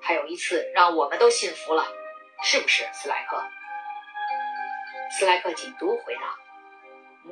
[0.00, 1.86] 她有一次让我们都信服了，
[2.42, 3.44] 是不是，斯莱克？”
[5.18, 6.36] 斯莱克紧嘟回答：“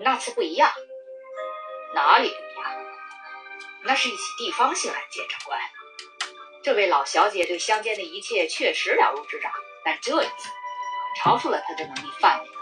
[0.03, 0.71] 那次不一样，
[1.95, 2.73] 哪里不一样？”
[3.85, 5.61] 那是一起地方性案件，长官。
[6.67, 9.53] 这位老小姐对乡间的一切确实了如指掌，
[9.85, 12.53] 但这一次可超出了她的能力范围了。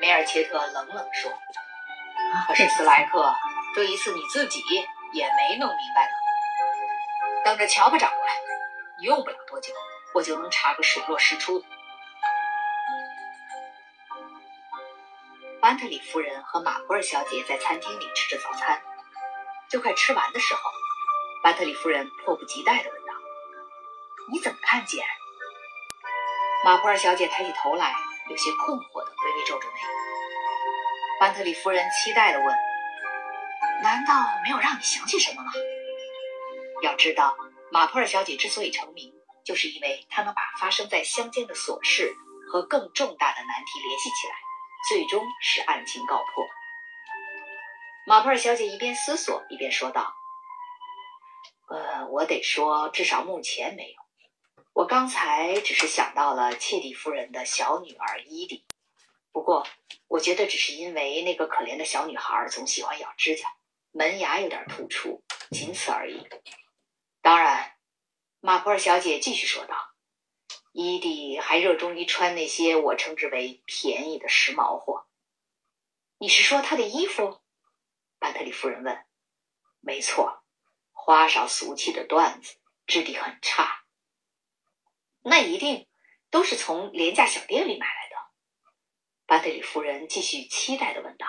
[0.00, 1.30] 梅尔切特冷冷说
[2.48, 3.32] ：“可是斯莱克，
[3.76, 4.60] 这一次你自己
[5.12, 6.10] 也没弄明白呢。
[7.44, 8.28] 等着瞧吧，长官，
[8.98, 9.72] 用不了多久，
[10.12, 11.64] 我就能查个水落石出。”
[15.62, 18.82] 班特里夫人和马普尔小姐在餐厅里吃着早餐。
[19.70, 20.60] 就快吃完的时候，
[21.44, 23.12] 班特里夫人迫不及待地问道
[24.32, 25.04] ：“你怎么看见？”
[26.64, 27.94] 马普尔小姐抬起头来，
[28.30, 29.74] 有些困惑地微微皱着眉。
[31.20, 32.46] 班特里夫人期待地问
[33.84, 35.52] ：“难道没有让你想起什么吗？”
[36.82, 37.36] 要知道，
[37.70, 39.12] 马普尔小姐之所以成名，
[39.44, 42.16] 就是因为她能把发生在乡间的琐事
[42.50, 44.34] 和更重大的难题联系起来，
[44.88, 46.46] 最终使案情告破。
[48.06, 50.14] 马普尔小姐一边思索一边说道
[51.68, 54.02] ：“呃，我得说，至少目前没有。
[54.72, 58.64] 我刚才只是想到了切蒂夫人的小女儿伊迪，
[59.32, 59.66] 不过
[60.08, 63.48] 我觉得只是因为那个可怜的小女孩总喜欢咬指甲，
[63.92, 66.26] 门牙有点突出，仅此而已。
[67.22, 67.76] 当然，
[68.40, 69.76] 马普尔小姐继续说道
[70.72, 75.06] ：“伊迪还热衷于穿那些我称之为便宜的时髦货。
[76.18, 77.40] 你是说她的衣服？”
[78.20, 79.04] 班特里夫人问。
[79.80, 80.43] “没错，
[81.06, 83.84] 花哨俗气的段子，质地很差。”
[85.20, 85.86] 那一定
[86.30, 88.16] 都是从廉价小店里买来的。
[89.26, 91.26] 巴特里夫人继续期待的问道：“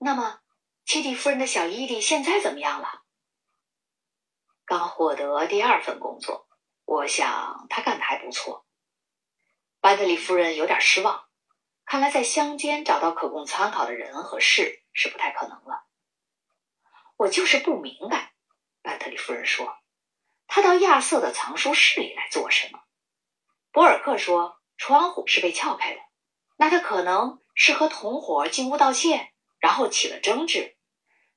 [0.00, 0.40] 那么，
[0.86, 3.02] 切蒂夫人的小伊迪现在怎么样了？”
[4.64, 6.48] 刚获得第二份工作，
[6.86, 8.64] 我想他干的还不错。
[9.80, 11.28] 巴特里夫人有点失望，
[11.84, 15.84] 看来在乡间找到可供参考的人和事是不太可能了。
[17.18, 18.32] 我就是不明白，
[18.88, 19.76] 巴特里夫人说
[20.48, 22.80] ：“他到亚瑟的藏书室里来做什么？”
[23.70, 26.00] 博尔克说：“窗户是被撬开的，
[26.56, 30.74] 那他可能是和同伙进屋盗窃，然后起了争执，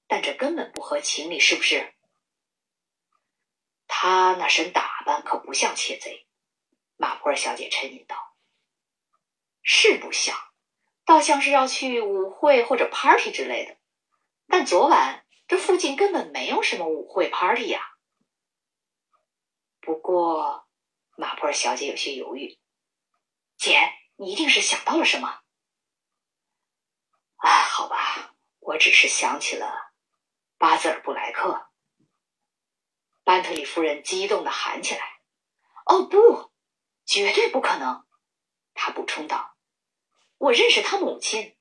[0.07, 1.93] 但这根本不合情理，是不是？”
[3.85, 6.25] 他那身打扮可不像窃贼，
[6.95, 8.15] 马普尔小姐沉吟道
[9.61, 10.37] ：“是不像，
[11.03, 13.75] 倒像是要去舞会或者 party 之类的。
[14.47, 17.81] 但昨晚这附近根本没有什么舞会 party 呀。
[19.81, 20.65] 不过……”
[21.17, 22.57] 马普尔小姐有些犹豫，
[23.57, 23.77] 姐，
[24.15, 25.41] 你一定是想到了什么？
[27.35, 29.91] 啊，好吧，我只是想起了
[30.57, 31.69] 巴兹尔布莱克。
[33.25, 35.19] 班特里夫人激动的喊起来
[35.85, 36.53] ：“哦，不，
[37.05, 38.07] 绝对不可能！”
[38.73, 39.57] 她补充道
[40.39, 41.57] ：“我认识他母亲。”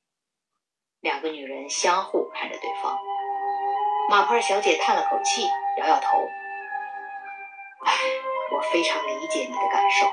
[1.00, 3.09] 两个女人相互看着对方。
[4.10, 6.28] 马普尔小姐叹了口气，摇摇头
[7.86, 7.92] ：“唉。”
[8.50, 10.10] 我非常理解你的感受，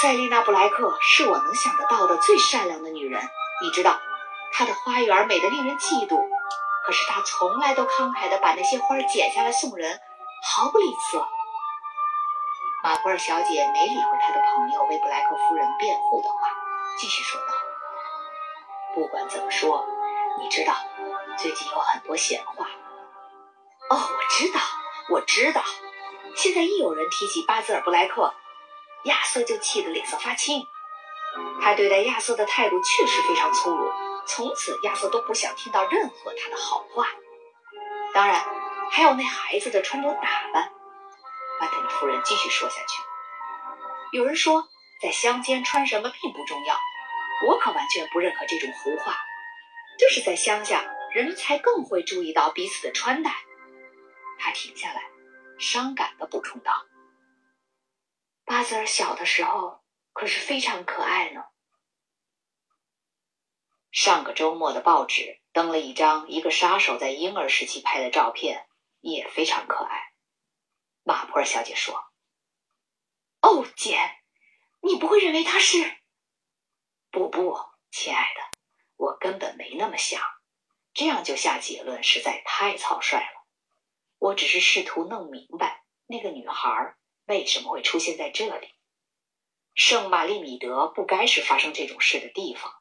[0.00, 3.20] 塞丽娜·布莱克是我能想得到的最善良的女人。
[3.64, 3.98] 你知道，
[4.52, 6.28] 她的花园美得令人嫉妒，
[6.86, 10.00] 可是她从来都慷慨地把那些花剪下来送人，
[10.54, 11.26] 毫不吝啬。
[12.84, 16.36] 马布尔小姐没理会她的朋友为布莱克夫人辩护的话，
[17.00, 17.48] 继续说道
[18.94, 19.84] ：“不管怎么说，
[20.38, 20.72] 你知道，
[21.40, 22.68] 最近有很多闲话。
[23.88, 24.60] 哦，我知道，
[25.08, 25.62] 我知道。”
[26.36, 28.32] 现在一有人提起巴兹尔布莱克，
[29.04, 30.64] 亚瑟就气得脸色发青。
[31.62, 33.90] 他对待亚瑟的态度确实非常粗鲁，
[34.26, 37.06] 从此亚瑟都不想听到任何他的好话。
[38.12, 38.44] 当然，
[38.90, 40.70] 还有那孩子的穿着打扮。
[41.58, 43.02] 巴特里夫人继续说下去
[44.12, 44.68] ：“有人说，
[45.02, 46.76] 在乡间穿什么并不重要，
[47.48, 49.16] 我可完全不认可这种胡话。
[49.98, 53.34] 就是在乡下，人们才更会注意到彼此的穿戴。”
[54.38, 55.10] 他停下来。
[55.58, 56.86] 伤感的补充道
[58.46, 61.44] ：“巴泽尔小的时候可是非常可爱呢。
[63.92, 68.70] 上个周末的报纸登了一张一个杀手在婴儿时期拍的照片，
[69.00, 70.14] 也非常可爱。”
[71.04, 72.06] 马普尔小姐说
[73.42, 73.98] ：“哦，姐，
[74.80, 75.76] 你不会认为他是？
[77.10, 77.54] 不不，
[77.90, 78.40] 亲爱的，
[78.96, 80.22] 我根本没那么想。
[80.92, 83.46] 这样就下结论实在太草率了。”
[84.18, 86.94] 我只是试图弄明白那个女孩
[87.26, 88.68] 为什么会出现在这里。
[89.74, 92.74] 圣玛丽米德不该是发生这种事的地方。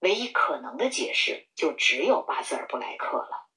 [0.00, 3.48] 唯一可能的解释就只有巴兹尔布莱克了。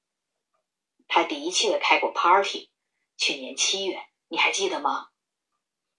[1.06, 2.70] 他的确开过 party，
[3.16, 5.08] 去年七月，你还记得吗？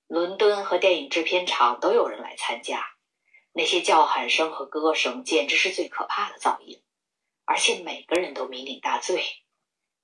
[0.07, 2.85] 伦敦和电影制片厂都有人来参加，
[3.53, 6.83] 那些叫喊声和歌声简直是最可怕的噪音，
[7.45, 9.23] 而且每个人都酩酊大醉。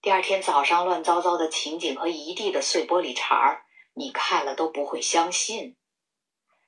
[0.02, 5.78] 第二天早上，乱糟糟的情景和一地的碎玻璃碴儿，你看了都不会相信。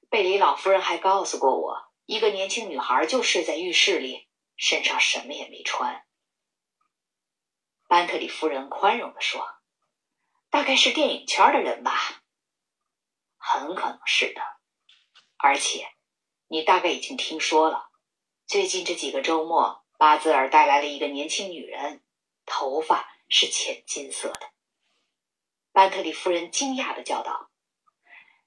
[0.10, 6.06] 贝里老夫人还告诉过我，一个年轻女孩就睡在浴室里，身上什么也没穿。
[7.88, 9.46] 班特里夫人宽容地说
[10.52, 12.24] ：“大概是电影圈的人吧，
[13.38, 14.42] 很可能是的。
[15.38, 15.88] 而且，
[16.48, 17.90] 你大概已经听说了，
[18.46, 22.02] 最近这几个周末，巴兹尔带来了一个年轻女人，
[22.48, 24.52] 头发。”是浅金色的，
[25.72, 27.50] 班特里夫人惊讶的叫道：“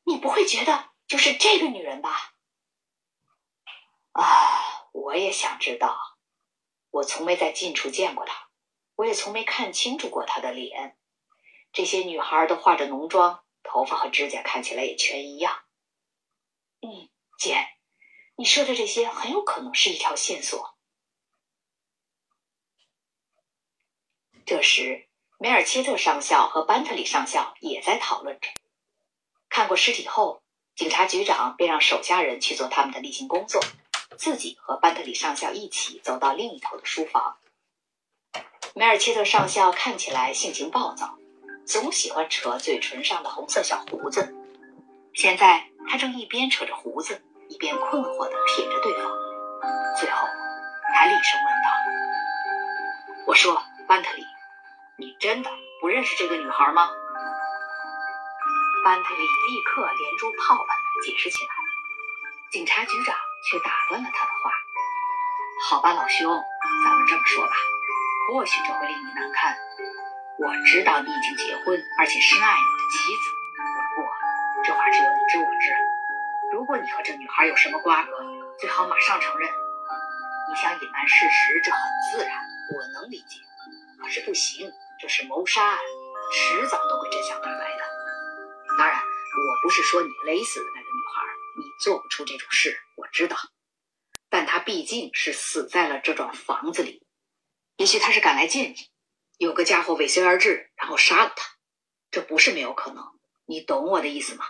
[0.05, 2.35] 你不会觉得就是这个女人吧？”
[4.13, 6.19] 啊，我也想知道。
[6.91, 8.51] 我从没在近处见过她，
[8.97, 10.99] 我也从没看清楚过她的脸。
[11.73, 15.65] 这些女孩都化着浓妆，头发和指甲看起来也全一样。
[16.83, 17.57] 嗯，姐，
[18.37, 20.74] 你说的这些很有可能是一条线索。
[24.47, 25.07] 这时，
[25.39, 28.49] 梅尔切特上校和班特里上校也在讨论着。
[29.49, 30.43] 看过尸体后，
[30.77, 33.63] 警察局长便让手下人去做他们的例行工作，
[34.19, 37.39] 自己和班特里上校一起走到另一头的书房。
[38.75, 41.17] 梅尔切特上校看起来性情暴躁，
[41.65, 44.35] 总喜欢扯嘴唇上的红色小胡子。
[45.15, 49.11] 现在他正一边扯着胡子，一边困惑地瞥着对方，
[49.99, 50.27] 最后
[50.95, 54.25] 他厉声问道：“我说，班特里，
[54.97, 56.89] 你真的不认识这个女孩吗？”
[58.85, 61.51] 班特里立刻连珠炮般的解释起来，
[62.53, 63.17] 警察局长
[63.51, 64.51] 却打断了他的话
[65.69, 66.31] ：“好吧，老兄，
[66.85, 67.53] 咱们这么说吧。”
[68.29, 69.57] 或许这会令你难堪。
[70.39, 73.23] 我知道你已经结婚，而且深爱你的妻子。
[73.97, 74.11] 不过，
[74.65, 75.75] 这话只有你知我知。
[76.53, 78.11] 如果你和这女孩有什么瓜葛，
[78.59, 79.51] 最好马上承认。
[80.49, 81.81] 你想隐瞒事实，这很
[82.13, 82.33] 自然，
[82.77, 83.41] 我能理解。
[84.01, 84.71] 可是不行，
[85.05, 85.79] 这是谋杀案，
[86.33, 87.85] 迟早都会真相大白的。
[88.79, 91.27] 当然，我不是说你勒死的那个女孩，
[91.59, 93.37] 你做不出这种事，我知道。
[94.31, 97.07] 但她毕竟是死在了这幢房子里。
[97.77, 98.77] 也许她是赶来见你，
[99.37, 101.51] 有个家伙尾随而至，然后杀了她。
[102.11, 103.05] 这不是没有可能，
[103.45, 104.47] 你懂我的意思吗？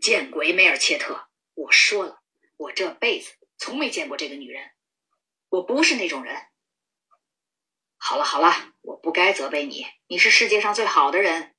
[0.00, 1.28] 见鬼，梅尔切特！
[1.52, 2.22] 我说了，
[2.56, 4.70] 我这辈子从没见过这个女人，
[5.50, 6.46] 我不是那种人。
[8.02, 11.54] 好了好了，我不该责备你，你是世界上最好的人。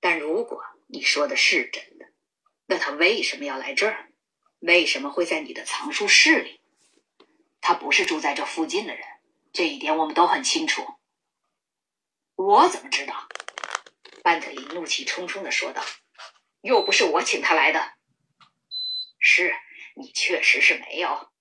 [0.00, 2.06] 但如果你说的是真的，
[2.66, 4.12] 那他为什么要来这儿？
[4.60, 6.60] 为什么会在你的藏书室里？
[7.60, 9.04] 他不是住在这附近的人，
[9.52, 10.86] 这一点我们都很清楚。
[12.36, 13.28] 我怎么知道？
[14.22, 15.84] 班特里怒气冲冲的说道
[16.62, 17.94] ：“又不是我请他来的。”
[19.18, 19.54] 是
[19.96, 21.32] 你确实是没有，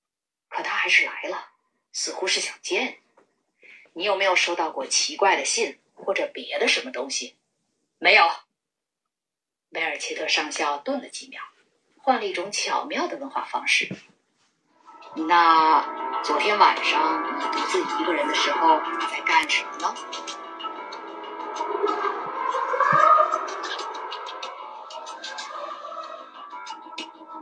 [0.49, 1.51] 可他还是来了，
[1.91, 3.02] 似乎是想见你。
[3.95, 7.37] 你有没有收到过奇怪的信或者别的什么东西？
[7.99, 8.23] 没有。
[9.69, 11.41] 梅尔切特上校顿了几秒，
[11.97, 13.95] 换了一种巧妙的问话方式。
[15.15, 18.79] 那昨天晚上你独自一个人的时候
[19.11, 19.95] 在干什么呢？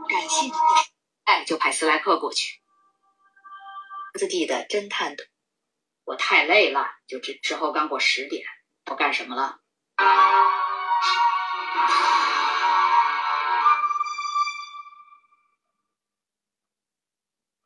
[0.08, 0.52] 感谢您，
[1.24, 2.60] 哎，就派斯莱克过去。
[4.18, 5.24] 自己的侦探组，
[6.04, 8.44] 我太累了，就之之后刚过十点，
[8.90, 9.60] 我干什么了？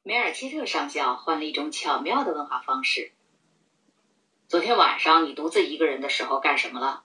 [0.03, 3.13] 梅尔切特上校换了一种巧妙的问话方式。
[4.47, 7.05] 昨天晚上你独自一个人的时候干什么了？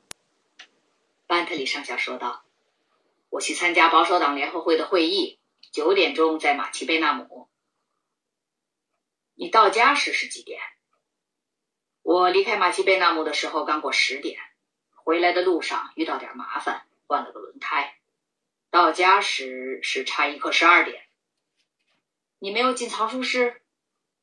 [1.25, 2.43] 班特里上校说道
[3.31, 5.39] ：“我去参加保守党联合会的会议，
[5.71, 7.49] 九点钟在马奇贝纳姆。
[9.33, 10.59] 你到家时是几点？
[12.11, 14.37] 我离开马奇贝纳姆的时候刚过十点，
[15.05, 17.97] 回来的路上遇到点麻烦，换了个轮胎。
[18.69, 21.07] 到家时是差一刻十二点。”
[22.37, 23.61] 你没有进藏书室？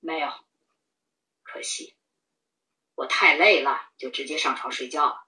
[0.01, 0.31] 没有，
[1.43, 1.97] 可惜，
[2.95, 5.25] 我太累了，就直接上床睡觉了。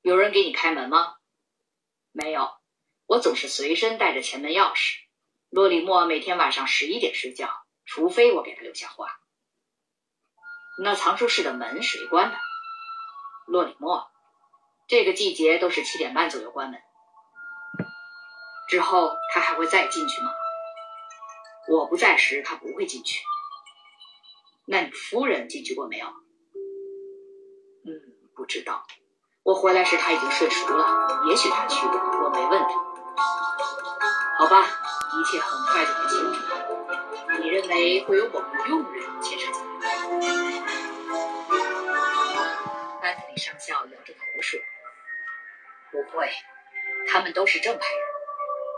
[0.00, 1.16] 有人给你开门吗？
[2.12, 2.52] 没有，
[3.06, 5.00] 我总是随身带着前门钥匙。
[5.50, 9.18] 洛里莫每天晚上十一点睡觉，除非我给他留下话。
[10.84, 12.36] 那藏书室的门谁关的？
[13.46, 14.10] 洛里莫。
[14.88, 16.80] 这个季节都是七点半左右关门。
[18.68, 20.30] 之后他还会再进去吗？
[21.68, 23.22] 我不在时，他不会进去。
[24.66, 26.06] 那你夫人进去过没有？
[26.08, 27.92] 嗯，
[28.34, 28.84] 不知道。
[29.44, 32.68] 我回来时他已经睡熟了，也许他去过，我没问他。
[34.38, 37.38] 好吧，一切很快就会清楚了。
[37.40, 39.51] 你认为会有某个佣人牵涉
[43.42, 44.60] 上校摇着头说
[45.90, 46.30] ：“不会，
[47.08, 48.04] 他们都是正派人，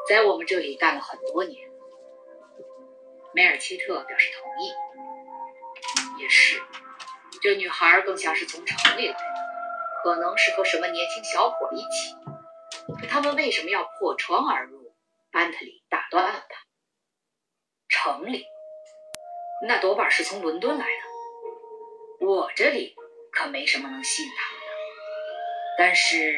[0.09, 1.71] 在我们这里干了很多年。”
[3.35, 4.73] 梅尔切特表示同意。
[6.19, 6.63] 也是，
[7.43, 9.19] 这女孩更像是从城里来的，
[10.03, 12.17] 可能是和什么年轻小伙一起。
[12.99, 14.95] 可他们为什么要破窗而入？
[15.31, 16.57] 班特里打断了他。
[17.89, 18.47] 城里，
[19.67, 22.27] 那多半是从伦敦来的。
[22.27, 22.97] 我这里
[23.35, 24.67] 可没什么能吸引他们的。
[25.79, 26.35] 但是，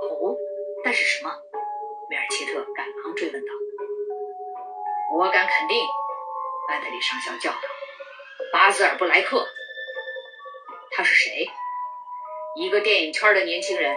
[0.00, 0.36] 哦，
[0.82, 1.30] 但是什么？
[2.10, 3.52] 梅尔切特赶忙追问道。
[5.14, 5.86] 我敢肯定，
[6.68, 7.68] 班德里上校叫道
[8.52, 9.46] ：“巴兹尔布莱克，
[10.90, 11.48] 他是谁？
[12.56, 13.96] 一个电影圈的年轻人。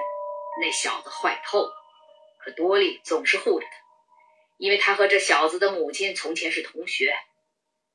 [0.60, 1.74] 那小子坏透了，
[2.40, 3.72] 可多利总是护着他，
[4.58, 7.16] 因为他和这小子的母亲从前是同学。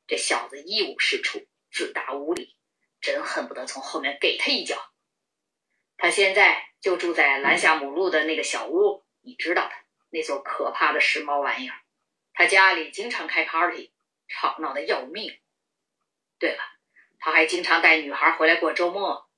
[0.07, 1.41] 这小子一无是处，
[1.73, 2.55] 自大无礼，
[3.03, 4.79] 真恨不得从后面给他一脚。
[5.99, 9.75] 他现在就住在兰夏姆路的那个小屋，你知道的，
[10.11, 11.79] 那座可怕的时髦玩意儿。
[12.33, 13.93] 他家里经常开 party，
[14.27, 15.39] 吵闹的要命。
[16.39, 16.63] 对了，
[17.19, 19.29] 他还经常带女孩回来过周末。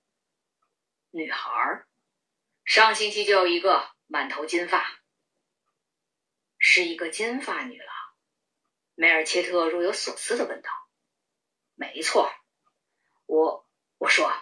[1.10, 1.84] 女孩，
[2.64, 5.00] 上星期就有一个满头金发，
[6.58, 7.88] 是一个金发女郎。
[8.94, 10.70] 梅尔切特若有所思的问道
[11.74, 12.32] ：“没错，
[13.26, 13.66] 我
[13.98, 14.32] 我说，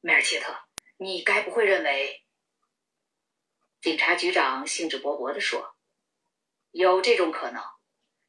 [0.00, 0.56] 梅尔切特，
[0.96, 2.22] 你该不会认为？”
[3.80, 5.74] 警察局长兴致勃勃地说
[6.70, 7.62] ：“有这种可能。”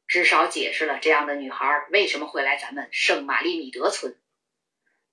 [0.08, 4.20] 至少解释了这样的女孩为什么会来咱们圣玛丽米德村。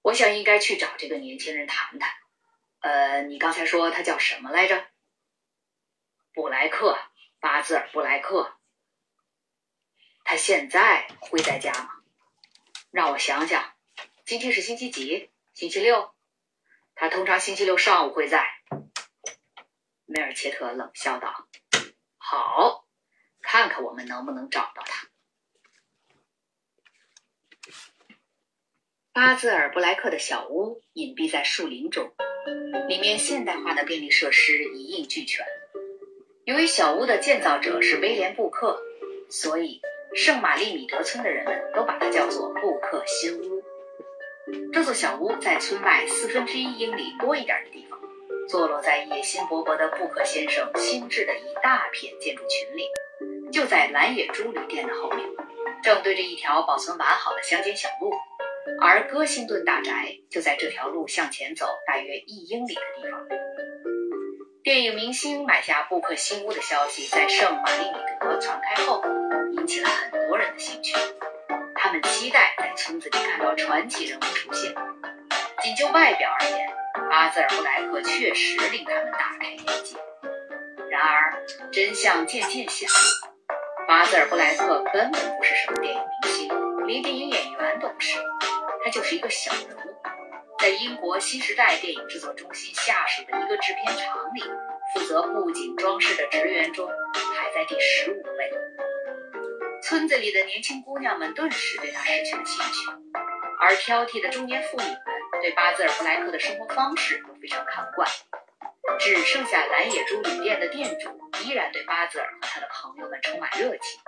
[0.01, 2.11] 我想应该去找这个年轻人谈谈。
[2.81, 4.87] 呃，你刚才说他叫什么来着？
[6.33, 6.99] 布莱克，
[7.39, 8.57] 巴兹尔·布莱克。
[10.25, 11.91] 他现在会在家吗？
[12.91, 13.73] 让我想想，
[14.29, 15.31] 今天是星期几？
[15.55, 16.11] 星期六。
[16.93, 18.45] 他通常星期六上午会在。
[20.05, 21.47] 梅尔切特冷笑道
[22.19, 22.85] ：“好。”
[23.41, 25.07] 看看我们能不能找到他。
[29.13, 32.13] 巴兹尔布莱克的小屋隐蔽在树林中，
[32.87, 35.43] 里面现代化的便利设施一应俱全。
[36.45, 38.79] 由于小屋的建造者是威廉布克，
[39.31, 39.81] 所以
[40.13, 43.58] 圣玛丽米德村的人们都把它叫做布克新屋。
[44.71, 47.99] 这座小屋在村外四分之一英里多一点的地方，
[48.47, 52.87] 坐落在野心勃勃的布克先生新制的一大片建筑群里。
[53.51, 55.27] 就在蓝野猪旅店的后面，
[55.81, 58.11] 正对着一条保存完好的乡间小路，
[58.79, 63.27] 而戈辛顿大宅就在这条路向前走大约一英里的地方。
[64.61, 69.01] 电影明星买下布克新屋的消息在圣玛丽米德传开后，
[69.53, 70.93] 引起了很多人的兴趣。
[71.89, 74.71] 他们期待在村子里看到传奇人物出现。
[75.63, 76.69] 仅就外表而言，
[77.09, 79.97] 阿兹尔布莱克确实令他们大开眼界。
[80.91, 83.87] 然而，真相渐渐显露。
[83.87, 88.19] 巴兹尔布莱克根本不是什么电影明星，连电影演员都不是，
[88.85, 89.95] 他就是一个小人物，
[90.59, 94.43] 在英国新时代电影制作中心下属的一个制片厂里，
[94.93, 98.48] 负责布景装饰的职员中排在第十五位。
[99.89, 102.91] 村子里的年轻姑娘们顿时对他失去了兴趣，
[103.59, 105.01] 而挑剔的中年妇女们
[105.41, 108.07] 对巴兹尔布莱克的生活方式都非常看不惯。
[108.99, 113.99] 只剩下蓝野猪旅店的店主依然对巴兹尔和他的朋友们充满热情，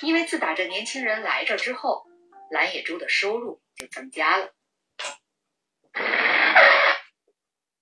[0.00, 2.04] 因为自打这年轻人来这之后，
[2.50, 4.50] 蓝野猪的收入就增加了。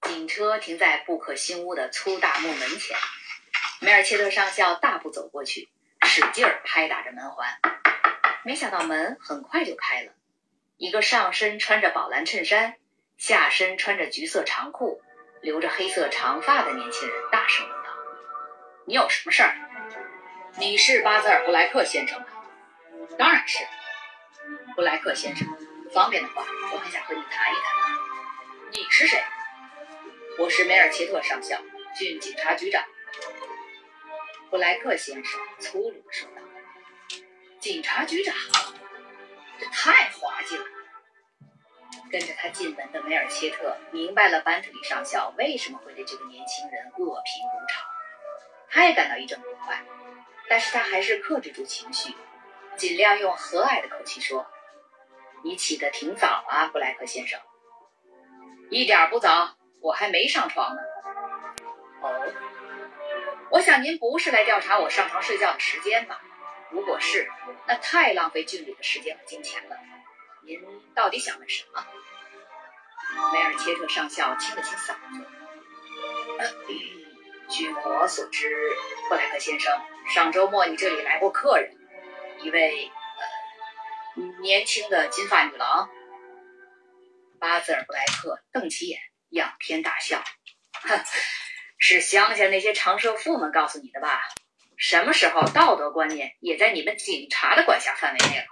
[0.03, 2.95] 警车停在布克新屋的粗大木门前，
[3.80, 5.70] 梅尔切特上校大步走过去，
[6.15, 7.49] 使劲儿拍打着门环。
[8.45, 10.13] 没想到门很快就开了，
[10.77, 12.75] 一个上身穿着宝蓝衬衫，
[13.17, 15.01] 下身穿着橘色长裤。
[15.41, 17.91] 留着黑色长发的年轻人大声问道
[18.87, 19.57] ：“你有什么事儿？
[20.59, 22.27] 你是巴泽尔·布莱克先生吗
[23.19, 23.65] ？”“当然是，
[24.77, 25.49] 布莱克先生。
[25.95, 27.65] 方便的话，我很想和你谈一谈。
[28.73, 29.19] 你是谁
[30.39, 31.59] ？”“我是梅尔切特上校，
[31.97, 32.85] 郡警察局长。”
[34.53, 36.43] 布莱克先生粗鲁的说道。
[37.59, 38.35] “警察局长，
[39.59, 40.65] 这太滑稽了。”
[42.13, 47.83] 跟着他进门的梅尔切特明白了班特里上校为什么会对这个年轻人恶评如潮，
[48.69, 49.83] 他也感到一阵不快，
[50.51, 52.15] 但是他还是克制住情绪，
[52.77, 54.47] 尽量用和蔼的口气说
[55.43, 57.41] ：“你起得挺早啊，布莱克先生。
[58.69, 60.83] ”“一点不早，我还没上床呢。
[62.05, 62.35] ”“哦，
[63.53, 66.19] 我想您不是来调查我上床睡觉的时间吧？
[66.71, 67.29] 如果是，
[67.69, 69.77] 那太浪费郡里的时间和金钱了。
[70.43, 70.59] 您
[70.95, 71.87] 到底想问什么？”
[73.35, 75.27] 梅尔切特上校清了清嗓子。
[77.51, 78.75] 据我所知，
[79.11, 79.79] 布莱克先生，
[80.09, 81.77] 上周末你这里来过客人，
[82.41, 82.91] 一位
[84.17, 85.91] 呃年轻的金发女郎。
[87.39, 88.99] 巴兹尔布莱克瞪起眼，
[89.29, 90.25] 仰天大笑：“，
[91.85, 94.28] 是乡下那些长舌妇们告诉你的吧？
[94.76, 98.45] 什么时候道德观念也在你们警察的管辖范围内了？”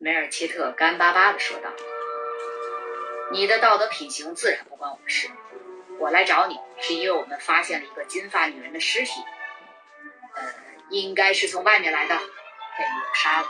[0.00, 1.70] 梅尔切特干巴巴地说道。
[3.30, 5.30] 你的道德品行自然不关我的事。
[6.00, 9.22] 我来找你是因为我们发现了一个金发女人的尸体，
[10.34, 10.42] 呃，
[10.90, 13.48] 应该是从外面来的，被抹杀了。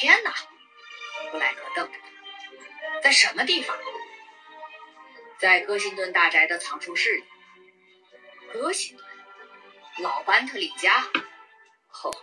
[0.00, 0.32] 天哪！
[1.30, 3.76] 布莱克瞪着他，在什么地方？
[5.40, 7.24] 在戈辛顿大宅的藏书室里。
[8.52, 9.06] 戈辛顿，
[10.02, 11.02] 老班特里家。
[12.02, 12.14] 哦，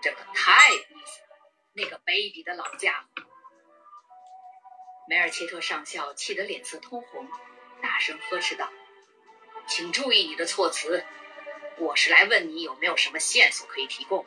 [0.00, 3.24] 这可太有意思了，那个卑鄙的老家伙。
[5.08, 7.28] 梅尔切特上校气得脸色通红，
[7.82, 8.70] 大声呵斥道
[9.66, 11.04] ：“请注意你的措辞，
[11.78, 14.24] 我是来问你有没有什么线索可以提供。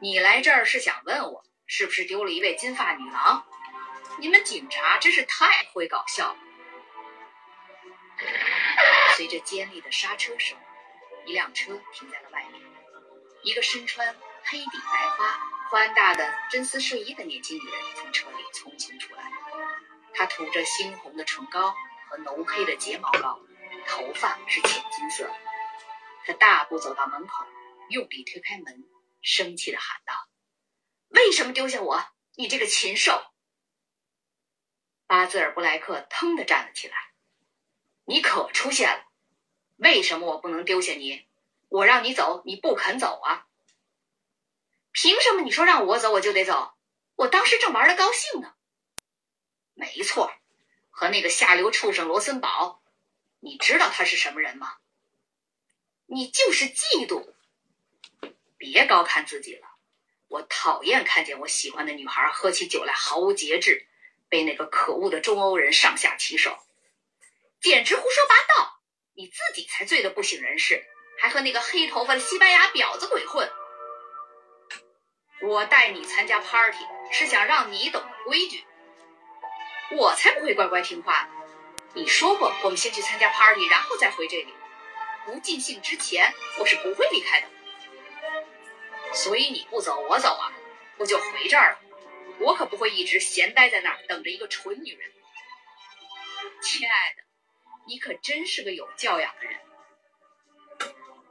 [0.00, 3.44] 你来这儿是想问我是不是丢了一位金发女郎？
[4.18, 6.38] 你们警察真是太会搞笑了。”
[9.16, 10.58] 随着尖利的刹车声，
[11.24, 12.60] 一辆车停在了外面。
[13.44, 15.38] 一个身穿黑底白花、
[15.70, 19.30] 宽大的真丝睡衣的年轻女人从车里匆匆出来。
[20.14, 21.74] 她涂着猩红的唇膏
[22.08, 23.38] 和浓黑的睫毛膏，
[23.86, 25.30] 头发是浅金色。
[26.26, 27.44] 她大步走到门口，
[27.90, 28.84] 用力推开门，
[29.20, 30.14] 生气地喊道
[31.10, 32.04] ：“为什么丢下我？
[32.34, 33.22] 你这个禽兽！”
[35.06, 37.13] 巴兹尔布莱克腾地站了起来。
[38.06, 39.04] 你可出现了！
[39.76, 41.26] 为什么我不能丢下你？
[41.68, 43.46] 我让你走，你不肯走啊？
[44.92, 46.74] 凭什么你说让我走我就得走？
[47.16, 48.54] 我当时正玩的高兴呢。
[49.74, 50.32] 没错，
[50.90, 52.82] 和那个下流畜生罗森堡，
[53.40, 54.76] 你知道他是什么人吗？
[56.06, 57.32] 你就是嫉妒。
[58.56, 59.66] 别高看自己了，
[60.28, 63.88] 我讨厌看见我喜欢的女孩喝起酒来毫无节制，
[64.28, 66.63] 被那个可恶的中欧人上下其手。
[67.64, 68.78] 简直胡说八道！
[69.16, 70.84] 你自己才醉得不省人事，
[71.18, 73.50] 还和那个黑头发的西班牙婊子鬼混。
[75.40, 78.66] 我带你参加 party 是想让你懂规矩，
[79.92, 81.26] 我才不会乖乖听话。
[81.94, 84.52] 你说过我们先去参加 party，然后再回这里。
[85.24, 87.48] 不尽兴之前，我是不会离开的。
[89.14, 90.52] 所以你不走，我走啊，
[90.98, 91.78] 我就回这儿了。
[92.40, 95.10] 我可不会一直闲待在那儿等着一个蠢女人，
[96.60, 97.24] 亲爱的。
[97.86, 99.60] 你可真是个有教养的人。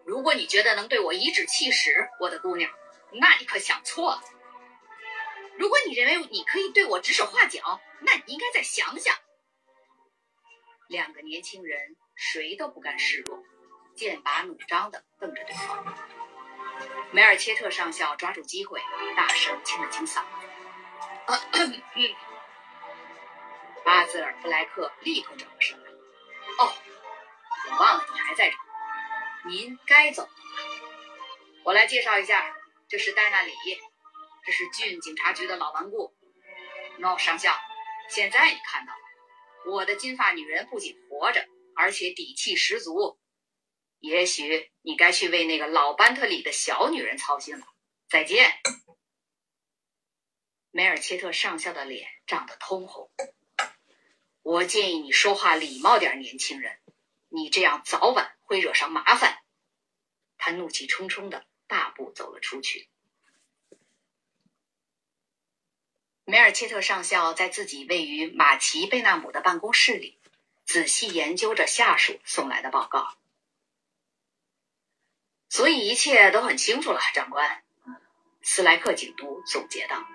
[0.06, 2.72] 如果你觉得能对我颐指气使，我的姑娘，
[3.14, 4.22] 那你可想错了。
[5.58, 9.16] 如果你认为你可以对我指手画脚，那你应该再想想。
[10.88, 13.42] 两个年轻人谁都不甘示弱，
[13.96, 15.96] 剑拔弩张的瞪着对方。
[17.12, 18.82] 梅尔切特上校抓住机会，
[19.16, 20.26] 大声清了清嗓子。
[23.86, 25.83] 巴兹尔布莱克立刻转过身。
[26.60, 26.74] 哦，
[27.72, 29.50] 我忘了你还在这儿。
[29.50, 30.30] 您该走了。
[31.64, 32.56] 我来介绍一下，
[32.88, 33.54] 这是戴纳里，
[34.46, 36.16] 这是郡警察局的老顽固。
[37.00, 37.58] 喏，上校，
[38.10, 43.20] 现在你看到了，我的金发女人不仅活着，而且底气十足。
[44.00, 47.66] 也许你该去为那个老班特里的小女人操心了。
[48.10, 48.54] 再见。
[50.72, 53.12] 梅尔切特上校的脸涨得通红。
[54.44, 56.78] 我建议你说话礼貌点，年轻人，
[57.30, 59.42] 你这样早晚会惹上麻烦。
[60.38, 62.90] 他怒气冲冲的大步走了出去。
[66.26, 70.20] 梅尔切特上校在自己位于马奇贝纳姆的办公室里，
[70.66, 73.16] 仔细研究着下属送来的报告。
[75.48, 77.64] 所以一切都很清楚了，长官。
[78.42, 80.06] 斯莱克警督总结道。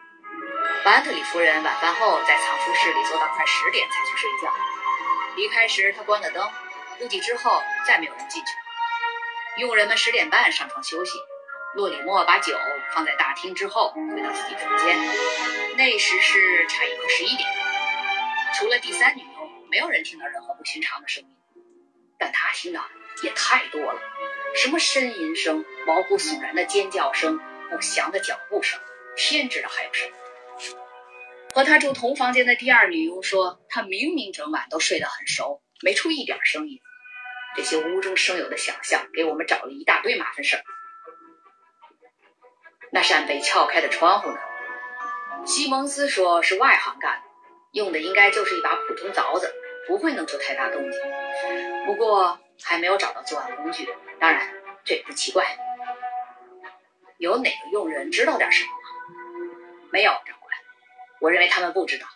[0.84, 4.54] 班特里夫人晚饭后在藏书室里坐到快十点才去睡觉。
[5.36, 6.50] 离开时，她关了灯，
[6.98, 8.58] 估计之后再没有人进去了。
[9.58, 11.18] 佣人们十点半上床休息。
[11.74, 12.58] 洛里莫把酒
[12.92, 14.96] 放在大厅之后，回到自己房间。
[15.76, 17.48] 那时是差一刻十一点。
[18.54, 21.28] 除了第三女佣，没有人听到任何不寻常的声音。
[22.18, 22.88] 但他听到的
[23.22, 24.00] 也太多了：
[24.56, 27.38] 什么呻吟声、毛骨悚然的尖叫声、
[27.70, 28.80] 不祥的脚步声，
[29.14, 30.16] 天知道还有什么。
[31.54, 36.78] 和他住同房间的第二女佣说，她明明整晚都睡得很熟，没出一点声音。
[37.56, 40.62] 这些无中生有的想象给我们找了一大堆麻烦事儿。
[42.92, 44.38] 那扇被撬开的窗户呢？
[45.44, 47.24] 西蒙斯说是外行干的，
[47.72, 49.52] 用的应该就是一把普通凿子，
[49.86, 51.00] 不会弄出太大动静。
[51.86, 53.88] 不过还没有找到作案工具，
[54.20, 54.48] 当然
[54.84, 55.56] 这也不奇怪。
[57.16, 58.78] 有哪个佣人知道点什么吗？
[59.90, 60.12] 没有。
[61.20, 62.06] 我认为他们不知道，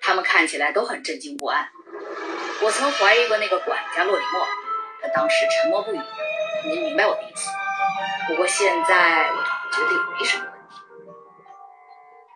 [0.00, 1.68] 他们看起来都很震惊不安。
[2.62, 4.46] 我曾怀疑过那个管家洛里莫，
[5.00, 6.00] 他当时沉默不语。
[6.64, 7.48] 您明白我的意思？
[8.26, 9.42] 不过现在我
[9.72, 10.76] 觉得也没什么问题。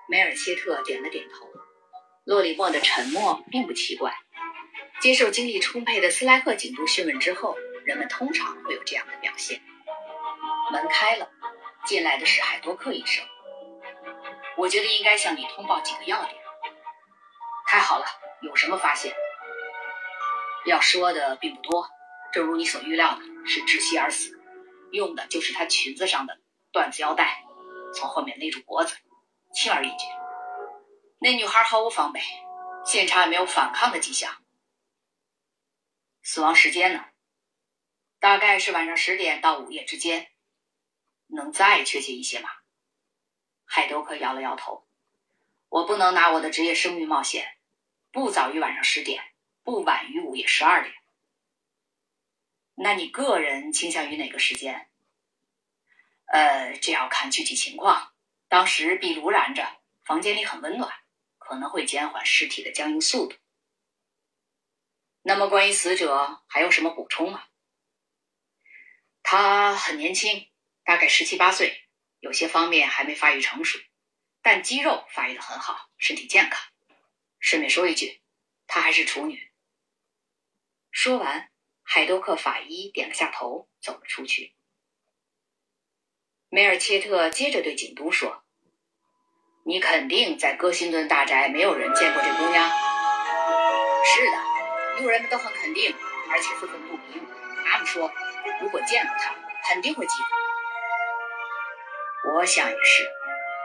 [0.08, 1.48] 梅尔切特点了点头。
[2.24, 4.14] 洛里莫的沉默并不奇怪。
[5.00, 9.60] 接受精力充沛的斯莱克警督讯问之后，人们通常会有这样的表现。
[10.70, 11.28] 门开了，
[11.84, 13.24] 进来的是海多克医生。
[14.56, 16.42] 我觉得应该向你通报几个要点。
[17.66, 18.04] 太好了，
[18.42, 19.14] 有什么发现？
[20.66, 21.88] 要说的并不多，
[22.32, 24.40] 正如你所预料的，是窒息而死，
[24.92, 26.38] 用的就是她裙子上的
[26.72, 27.42] 缎子腰带，
[27.94, 28.96] 从后面勒住脖子，
[29.54, 30.04] 轻而易举。
[31.18, 32.20] 那女孩毫无防备，
[32.84, 34.36] 现场也没有反抗的迹象。
[36.22, 37.04] 死亡时间呢？
[38.20, 40.28] 大概是晚上十点到午夜之间。
[41.34, 42.50] 能再确切一些吗？
[43.74, 44.86] 海德克摇了摇头。
[45.70, 47.56] 我不能拿我的职业声誉冒险。
[48.10, 50.94] 不早于晚上十点，不晚于午夜十二点。
[52.74, 54.90] 那你个人倾向于哪个时间？
[56.26, 58.12] 呃，这要看具体情况。
[58.46, 59.66] 当时壁炉燃着，
[60.04, 60.92] 房间里很温暖，
[61.38, 63.36] 可能会减缓尸体的僵硬速度。
[65.22, 67.44] 那么，关于死者还有什么补充吗？
[69.22, 70.50] 他很年轻，
[70.84, 71.88] 大概十七八岁，
[72.22, 73.80] 有些方面还没发育成熟，
[74.42, 76.62] 但肌肉发育的很好，身体健康。
[77.40, 78.22] 顺便说一句，
[78.68, 79.50] 她还是处女。
[80.92, 81.50] 说完，
[81.82, 84.54] 海多克法医点了下头，走了出去。
[86.48, 88.44] 梅尔切特接着对警督说
[89.66, 92.70] ：“你肯定在戈辛顿大宅没有人见过这姑娘
[94.06, 95.92] ？”“是的，路人们都很肯定，
[96.30, 97.20] 而且愤愤不平。
[97.66, 98.12] 他们说，
[98.60, 99.34] 如果见过她，
[99.68, 100.41] 肯定会记得。
[102.34, 103.08] ”“我想也是。”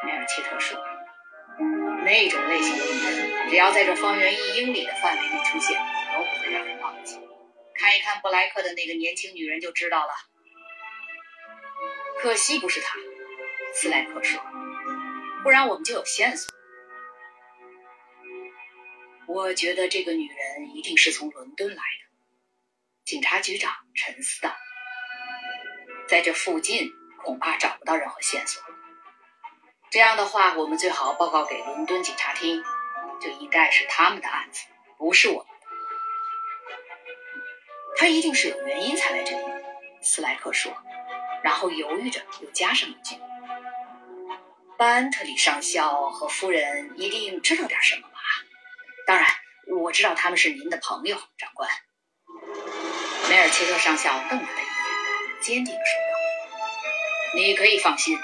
[0.06, 0.78] 梅尔切特说。
[2.06, 5.78] 那种类型的女人，只要在这方圆一英里的范围内出现，
[6.14, 7.20] 都不会让人忘记。
[7.76, 10.14] 看一看布莱克的那个年轻女人就知道了。
[12.20, 12.98] 可惜不是她，
[13.74, 14.42] 斯莱克说，
[15.44, 16.50] 不然我们就有线索。
[19.28, 21.82] 我觉得这个女人一定是从伦敦来的。
[23.04, 24.56] 警察局长沉思道，
[26.08, 26.90] 在这附近
[27.28, 28.64] 恐怕找不到任何线索。
[29.92, 32.64] 这样的话，我们最好报告给伦敦警察厅，
[33.20, 34.64] 这应该是他们的案子，
[34.98, 35.68] 不是我们的。
[37.98, 39.44] 他一定是有原因才来这里，
[40.02, 40.72] 斯莱克说，
[41.44, 43.18] 然后犹豫着又加上一句
[44.80, 48.20] ：“班特里上校和夫人一定知道点什么吧？
[49.06, 49.28] 当然，
[49.82, 51.70] 我知道他们是您的朋友，长官。”
[53.30, 55.92] 梅尔切特上校瞪了他一眼，坚定地说
[57.36, 58.18] ：“你可以放心。”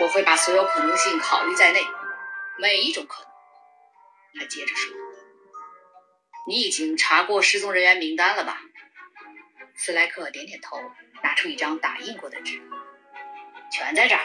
[0.00, 1.84] 我会把所有可能性考虑在内，
[2.56, 3.32] 每一种可能。
[4.38, 4.94] 他接着说
[6.46, 8.60] ：“你已经查过失踪人员名单了吧？”
[9.74, 10.80] 斯莱克点点头，
[11.20, 12.62] 拿出一张打印过的纸，
[13.72, 14.20] 全在这儿。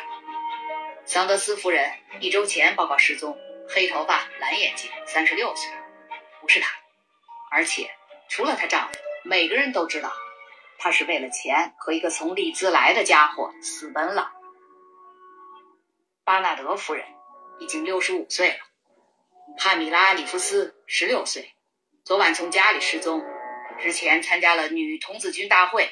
[1.06, 3.36] 桑德斯夫人一周前报告失踪，
[3.68, 5.72] 黑头发，蓝眼睛，三十六岁，
[6.40, 6.70] 不是她。
[7.50, 7.90] 而且
[8.30, 10.14] 除了她丈夫，每个人都知道，
[10.84, 14.34] 她是为了钱和一个从利兹来的家伙私奔了。
[16.26, 17.08] 巴纳德夫人
[17.62, 18.58] 已经六十五岁了，
[19.58, 21.54] 帕米拉·里夫斯十六岁，
[22.04, 23.24] 昨晚从家里失踪，
[23.80, 25.90] 之前参加了女童子军大会，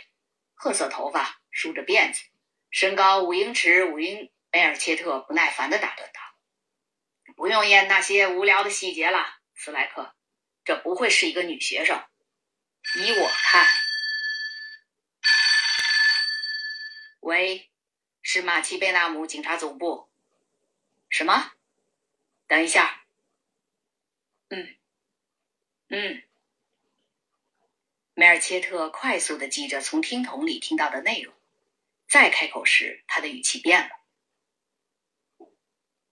[0.55, 2.23] 褐色头发，梳着辫子，
[2.69, 4.29] 身高五英尺五英。
[4.51, 6.19] 梅尔切特不耐烦地打断道
[7.37, 9.25] ：“不用验那些无聊的细节了，
[9.55, 10.13] 斯莱克，
[10.65, 12.03] 这不会是一个女学生。
[12.97, 13.65] 依我看，
[17.21, 17.69] 喂，
[18.21, 20.09] 是马奇贝纳姆警察总部。”
[21.09, 21.53] 什么？
[22.47, 23.05] 等一下。
[24.49, 24.75] 嗯，
[25.87, 26.23] 嗯。
[28.13, 31.33] 梅尔切特快速的记着从听筒里听到的内容，
[32.07, 33.89] 再开口时，他的语气变了。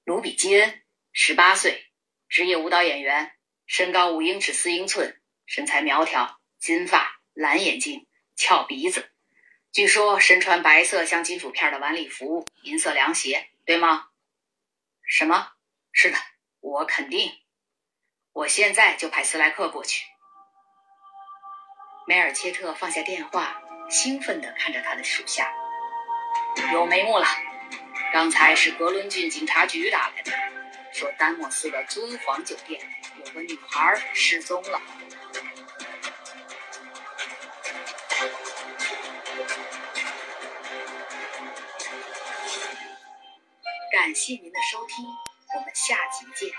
[0.05, 0.81] 卢比基恩，
[1.11, 1.91] 十八岁，
[2.27, 3.35] 职业舞蹈演员，
[3.67, 9.08] 身高五英尺四英寸，身材苗条，金发，蓝眼睛，翘鼻子，
[9.71, 14.07] 据说身穿白色镶金属片的晚礼服，银色凉鞋，对吗？
[15.03, 15.51] 什么？
[15.91, 16.17] 是的，
[16.59, 17.31] 我肯定。
[18.33, 20.05] 我现在就派斯莱克过去。
[22.07, 23.61] 梅尔切特放下电话，
[23.91, 25.53] 兴奋地看着他的属下。
[26.73, 27.27] 有眉目了，
[28.11, 30.31] 刚才是格伦郡警察局打来的，
[30.91, 32.81] 说丹莫斯的尊皇酒店
[33.23, 34.81] 有个女孩失踪了。
[44.01, 46.55] 感谢您的收听，我们下集见。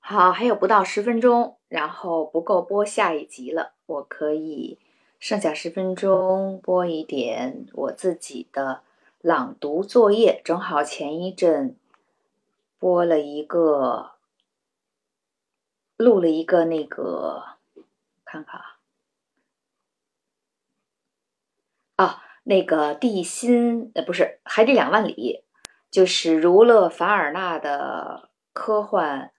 [0.00, 3.72] 好，还有不到十分钟，然后不够播下一集了。
[3.86, 4.78] 我可以
[5.18, 8.82] 剩下十分钟播一点我自己的
[9.22, 10.42] 朗读作业。
[10.44, 11.74] 正好前一阵
[12.78, 14.16] 播了一个，
[15.96, 17.56] 录了一个那个，
[18.26, 18.74] 看看啊。
[21.96, 25.42] 啊，那个地心呃不是海底两万里，
[25.90, 29.32] 就是儒勒·凡尔纳的科幻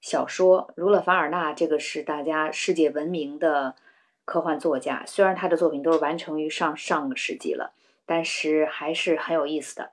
[0.00, 0.72] 小说。
[0.74, 3.76] 儒勒·凡尔纳这个是大家世界闻名的
[4.24, 7.74] 科幻作家，虽然他的作品都是完成于上上个世纪了，
[8.06, 9.92] 但是还是很有意思的。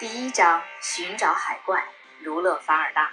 [0.00, 1.84] 第一章：寻找海怪，
[2.24, 3.12] 儒勒·凡尔纳。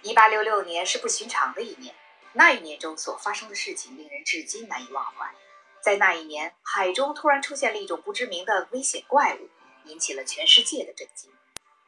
[0.00, 1.94] 一八六六年是不寻常的一年，
[2.32, 5.30] 那一年中所发生的事情令人至今难以忘怀。
[5.82, 9.48] 在那一年，海中突然出现了一种不知名的危险怪物，
[9.84, 11.32] 引起了全世界的震惊。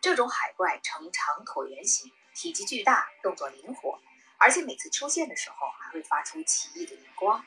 [0.00, 4.00] 这种海怪呈长椭圆形，体积巨大，动作灵活，
[4.38, 7.44] 而且每次出现的时候还会发出奇异的荧光。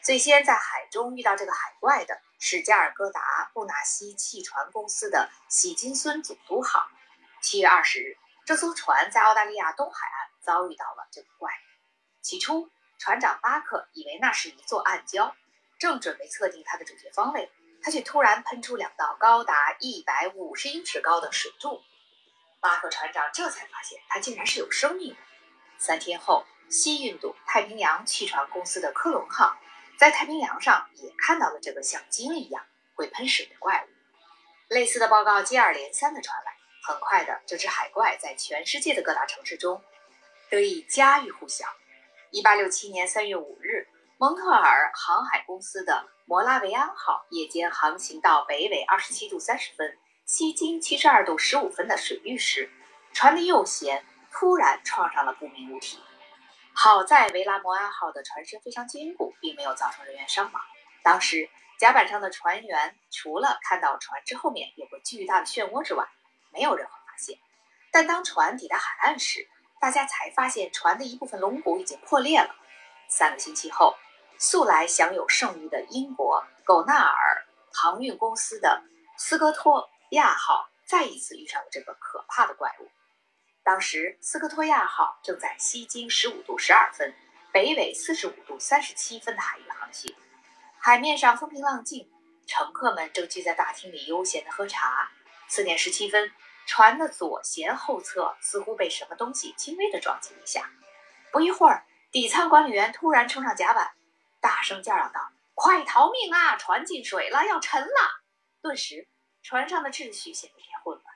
[0.00, 6.88] 最先在海中遇到这个海怪的是加尔各答布纳西汽船公司的喜金孙总督号。
[7.40, 8.16] 七月二十日，
[8.46, 11.62] 这艘船在澳大利亚东海岸遭遇到了这个怪物。
[12.22, 15.32] 起初，船长巴克以为那是一座暗礁，
[15.82, 17.50] 正准备测定它的准确方位，
[17.82, 21.82] 它却突然喷出两道高达一百五十英尺高的水柱。
[22.60, 25.16] 巴克船长这才发现，它竟然是有生命的。
[25.78, 29.58] 三天后，西印度太平洋汽船公司的科隆号。
[29.98, 32.64] 在太平洋上也看到了这个像鲸一样
[32.94, 33.88] 会喷水的怪物，
[34.68, 36.52] 类似的报告接二连三的传来。
[36.84, 39.82] 很快的，这只海怪在全世界的各大城市中
[40.48, 41.66] 得以家喻户晓。
[42.30, 43.88] 一八六七年三月五日，
[44.22, 52.70] 蒙特尔航海公司的摩拉维安号夜间航行到北纬二十七度三十分、西经七十二度十五分的水域时，
[53.12, 54.00] 船的右舷
[54.30, 56.00] 突然撞上了不明物体。
[56.72, 60.62] 好在维拉摩安号的船身非常坚固，并没有造成人员伤亡。
[61.02, 66.06] 当时甲板上的船员除了看到船只后面有个巨大的漩涡之外，
[66.52, 67.40] 没有任何发现。
[67.90, 69.48] 但当船抵达海岸时，
[69.80, 72.54] 大家才发现船的一部分龙骨已经破裂了。
[73.08, 73.96] 三个星期后，
[74.42, 78.82] 素来享有盛誉的英国狗纳尔航运公司的
[79.16, 82.90] 斯科托亚号再一次遇上了这个可怕的怪物。
[83.62, 87.14] 当时，斯科托亚号正在西经十五度十二分、
[87.52, 90.12] 北纬四十五度三十七分的海域航行，
[90.76, 92.10] 海面上风平浪静，
[92.44, 95.08] 乘客们正聚在大厅里悠闲地喝茶。
[95.46, 96.32] 四点十七分，
[96.66, 100.68] 船的左舷后侧似乎被什么东西轻微地撞击一下。
[101.30, 103.92] 不一会儿，底舱管理员突然冲上甲板，
[104.42, 106.56] 大声叫嚷道：“快逃命啊！
[106.56, 108.22] 船进水了，要沉了！”
[108.60, 109.08] 顿时，
[109.40, 111.14] 船上的秩序显得一片混乱。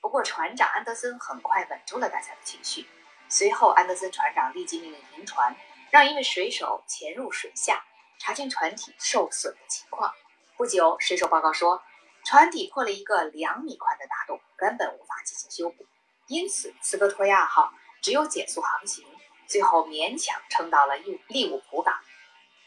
[0.00, 2.88] 不过，船长安德森很快稳住了大家的情绪。
[3.28, 5.56] 随后，安德森船长立即命令停船，
[5.90, 7.84] 让一位水手潜入水下
[8.20, 10.14] 查清船体受损的情况。
[10.56, 11.82] 不久，水手报告说，
[12.24, 15.84] 船底破了一个两米宽的大洞，根本无法进行修补。
[16.28, 19.04] 因此，斯科托亚号只有减速航行，
[19.48, 21.98] 最后勉强撑到了利利物浦港。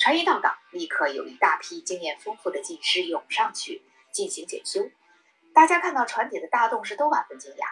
[0.02, 4.90] 船一到港，立刻有一大批经验丰富的技师涌上去进行检修。
[5.54, 7.66] 大家看到船底的大洞时都万分惊讶，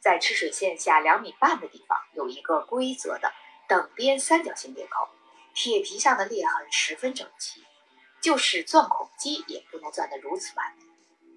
[0.00, 3.34] 在吃水线下两米半的地方有一个规则的
[3.68, 5.10] 等边三角形裂口，
[5.52, 7.62] 铁皮上的裂痕十分整齐，
[8.22, 10.84] 就是钻孔机也不能钻得如此完美。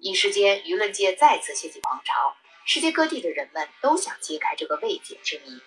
[0.00, 2.34] 一时间，舆论界再次掀起狂潮，
[2.64, 5.60] 世界各地的人们都想揭开这个未解之谜。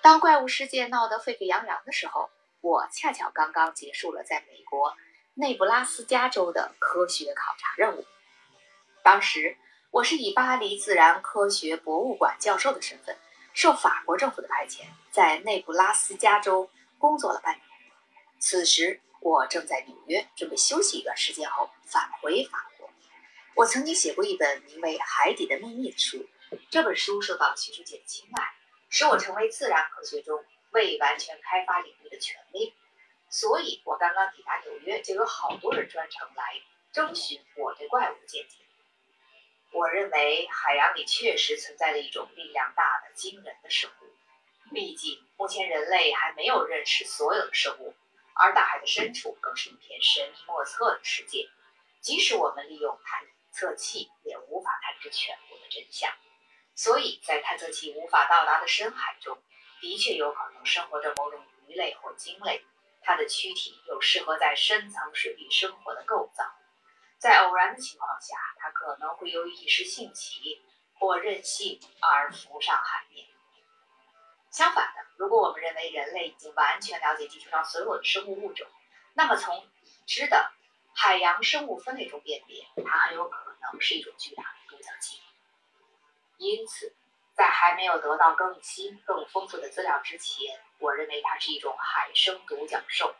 [0.00, 2.30] 当怪物事件闹得沸沸扬扬的时候，
[2.62, 4.96] 我恰巧刚刚结束了在美国
[5.34, 8.06] 内布拉斯加州的科学考察任务，
[9.02, 9.58] 当时。
[9.90, 13.14] 我是以巴黎自然科学博物馆教授的身份，
[13.52, 17.62] 受法国政府的派遣，在内布拉斯加州工作了半年。
[18.38, 22.88] 此时我正在纽约，准备休息一段时间后返回法国。
[23.54, 26.26] 我曾经写过一本名为《海底的秘密》的书，
[26.70, 28.42] 这本书受到学术界的青睐，
[28.88, 30.42] 使我成为自然科学中
[30.72, 32.74] 未完全开发领域的权威。
[33.30, 36.60] 所以，我刚刚抵达纽约，就有好多人专程来
[36.92, 38.58] 征询我对怪物的见解。
[39.70, 44.74] 我认为海洋里确实存在着一种力量大的、惊人的生物。
[44.74, 47.94] 毕竟，目前人类还没有认识所有的生物，
[48.34, 51.48] 而大海的深处更是一片神秘莫测的世界。
[52.02, 56.12] 即使我们利用探测器，也无法探知全部的真相。
[56.74, 59.42] 所以在探测器无法到达的深海中，
[59.82, 62.64] 的确有可能生活着某种鱼类或鲸类，
[63.02, 66.44] 它的躯体有适合在深层水域生活的构造。
[67.18, 70.62] 在偶然的情况下，它可能会由于一时兴起
[70.94, 73.26] 或任性而浮上海面。
[74.52, 78.68] 相反的，如果我们认为人类已经完全了解地球上所有的生物物种，
[79.14, 80.52] 那么从已知的
[80.94, 85.18] 海洋生物分类中辨别，它很有可能是一种巨大的独角鲸。
[86.38, 86.94] 因此，
[87.42, 93.12] 在还没有得到更新、更丰富的资料之前，我认为它是一种海生独角兽。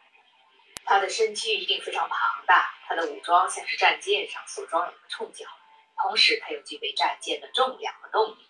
[0.84, 5.44] 它的身躯一定非常庞大，它的武装像是战舰上所装有的冲角，
[6.00, 8.48] 同时它又具备战舰的重量和动力。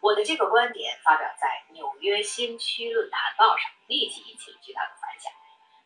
[0.00, 5.30] 我的这个观点发表在《纽约新区论坛报》上，立即引起了巨大的反响。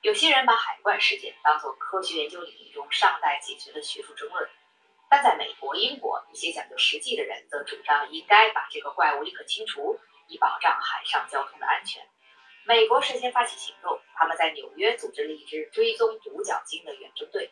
[0.02, 4.48] 有些人把海怪事件当作科学研究领域中尚待解决的学术争论，
[5.12, 12.02] 但在美国、英国，一些讲究实际的人则主张应该把这个怪物立刻清除，以保障海上交通的安全。
[12.64, 17.50] 美国率先发起行动，他们在纽约组织了一支追踪独角鲸的远征队，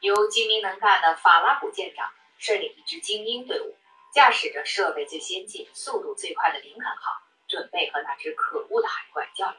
[0.00, 3.74] 由精明能干的法拉古舰长率领一支精英队伍，
[4.12, 9.56] 驾驶着设备最先进、速度最快的林肯号，准备和那只可恶的海怪较量。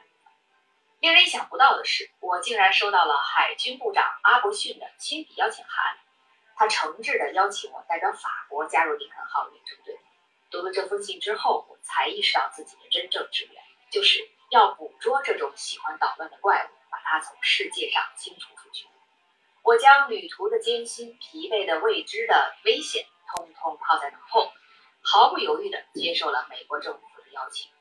[0.99, 5.97] 令人意想不到的是，我竟然收到了海军部长阿伯逊的亲笔邀请函，
[6.55, 9.99] 他诚挚地邀请我代表法国加入林肯号远征队。
[10.49, 14.29] 读了这封信之后，我才意识到自己的真正志愿就是。
[14.51, 18.85] 要捕捉这种喜欢捣乱的怪物，把它从世界上清除出去。
[19.63, 24.53] 我将旅途的艰辛、疲惫的未知的危险，通通抛在脑后，
[25.01, 27.71] 毫不犹豫地接受了美国政府的邀请。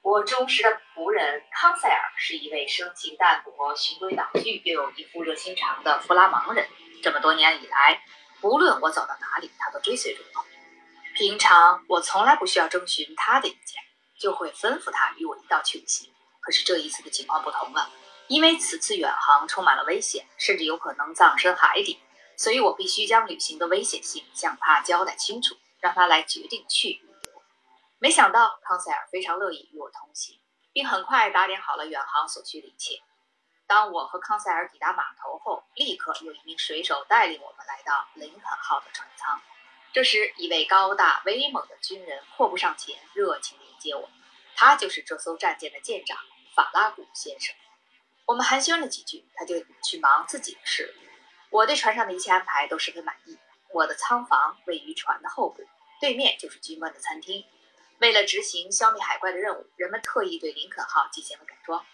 [0.00, 6.66] 我忠实的仆人康塞尔是一位生性淡泊、循规蹈矩又有一副热心肠的弗拉芒人。
[7.02, 8.02] 这么多年以来，
[8.42, 10.44] 无论我走到哪里，他都追随着我。
[11.14, 13.82] 平常我从来不需要征询他的意见。
[14.20, 16.08] 就会吩咐他与我一道去旅行。
[16.40, 17.90] 可是这一次的情况不同了，
[18.28, 21.98] 因为此次远航充满了危险，甚至有可能葬身海底，
[22.36, 27.42] 所以我必须将旅行的危险性向他交代清楚，让他来决定去留。
[27.98, 30.38] 没想到康塞尔非常乐意与我同行，
[30.72, 33.02] 并很快打点好了远航所需的一切。
[33.66, 39.40] 当我和康塞尔抵达码头后，立刻有一名水手带领我们来到林肯号的船舱。
[39.92, 43.72] 这时，一位高大威猛的军人阔步上前，热情迎。
[43.82, 44.08] 接我，
[44.54, 46.16] 他就是这艘战舰的舰长
[46.54, 47.52] 法拉古先生。
[48.26, 50.94] 我们寒暄了几句，他就去忙自己的事。
[51.50, 53.36] 我对船上的一切安排都十分满意。
[53.70, 55.66] 我的舱房位于船的后部，
[56.00, 57.44] 对面就是军官的餐厅。
[57.98, 61.84] 为了执行消灭海怪的任务，人们特意对林肯号进行了改装。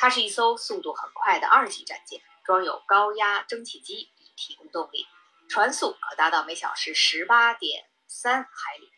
[0.00, 5.06] 它是一艘速度很快的二级战舰，装有高压蒸汽机以提供动力，
[5.50, 8.90] 船速可达到每小时十八点三海里。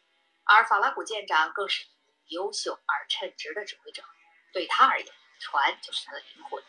[0.44, 1.84] 而法拉古舰长更是。
[2.28, 4.03] 优秀而称职的指挥者，
[4.55, 5.07] 对他而言，
[5.38, 6.62] 船就是他的灵魂。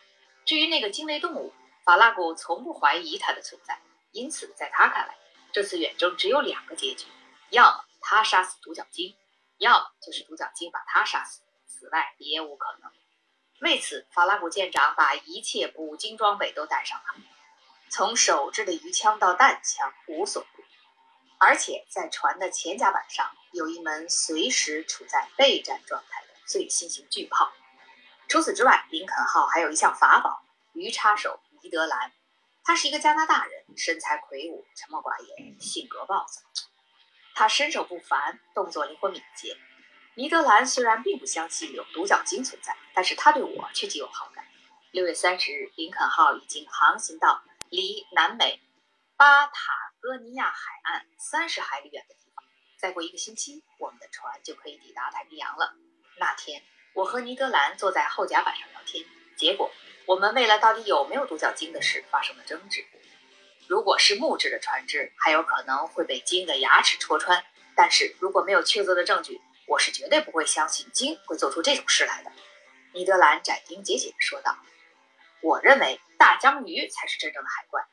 [0.44, 1.54] 至于那个惊雷动物，
[1.86, 3.80] 法拉古从不怀疑它的存在。
[4.12, 5.16] 因此，在他看来，
[5.54, 7.06] 这次远征只有两个结局：
[7.48, 9.16] 要么他杀死独角鲸，
[9.56, 11.40] 要么就是独角鲸把他杀死。
[11.66, 12.92] 此外，别无可能。
[13.64, 17.14] 为此，法拉古舰长把一切捕鲸装备都带上了，
[17.88, 20.62] 从手制的鱼枪到弹枪，无所不。
[21.38, 27.52] 而且在船的前甲板上有一门随时处在备战状态的最新型巨炮。
[28.28, 30.44] 除此之外，林肯号还有一项法宝——
[30.74, 32.12] 鱼叉手尼德兰。
[32.64, 36.42] 他是一个加拿大人，身材魁梧，沉默寡言，性格暴躁。
[37.34, 39.56] 他身手不凡，动作灵活敏捷。
[40.16, 44.44] 尼德兰虽然并不相信有独角鲸存在，但是他对我却极有好感。
[44.92, 48.60] 六月三十日，林肯号已经航行到离南美
[49.16, 49.84] 巴塔。
[50.00, 52.44] 哥尼亚海岸三十海里远的地方，
[52.78, 55.72] 再过一个星期，我们的船就可以抵达太平洋了。
[56.18, 56.62] 那天，
[56.92, 59.02] 我和尼德兰坐在后甲板上聊天，
[59.34, 59.72] 结果
[60.04, 62.84] 我们为了到底有没有独角鲸的事发生了争执。
[63.66, 67.42] 如果是木质的船只，还有可能会被鲸的牙齿戳穿；
[67.74, 72.32] 但是如果没有确凿的证据，我是绝对不会相信鲸会做出这种事来的。
[72.92, 74.56] 尼德兰斩钉截铁地说道
[75.42, 77.86] ：“我认为大章鱼才是真正的海怪。”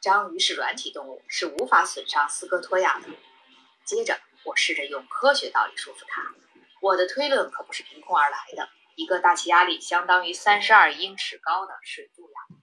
[0.00, 3.08] 章鱼是软体动物，是无法损伤斯科托亚的。
[3.84, 6.22] 接着，我试着用科学道理说服他。
[6.80, 8.68] 我的推论可不是凭空而来的。
[8.94, 12.56] 一个大气压力相当于三十二英尺高的水柱压，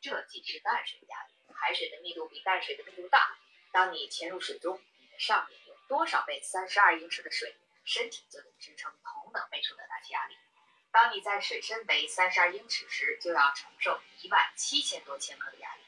[0.00, 1.54] 这既是淡水压力。
[1.54, 3.36] 海水的密度比淡水的密度大。
[3.72, 10.36] 当你潜入水中，你的上面有多少倍三十二英尺的水，身体就得支撑同等倍数的大气压力。
[10.92, 15.82] 当你在水深为三十二英尺时，就要承受一万七千多千克的压力。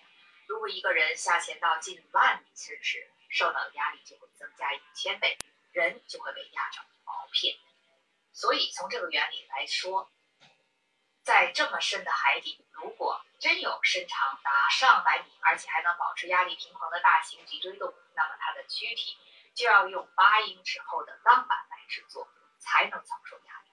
[0.46, 5.36] 如果一个人下潜到近万米深时，受到的压力就会增加一千倍，
[5.72, 7.56] 人就会被压成薄片。
[8.32, 10.10] 所以从这个原理来说，
[11.22, 19.16] 在这么深的海底，如果真有身长达上百米，而且还能保持压力平衡的大型脊椎动物，那么它的躯体
[19.54, 22.28] 就要用八英尺厚的钢板来制作，
[22.58, 23.70] 才能承受压力。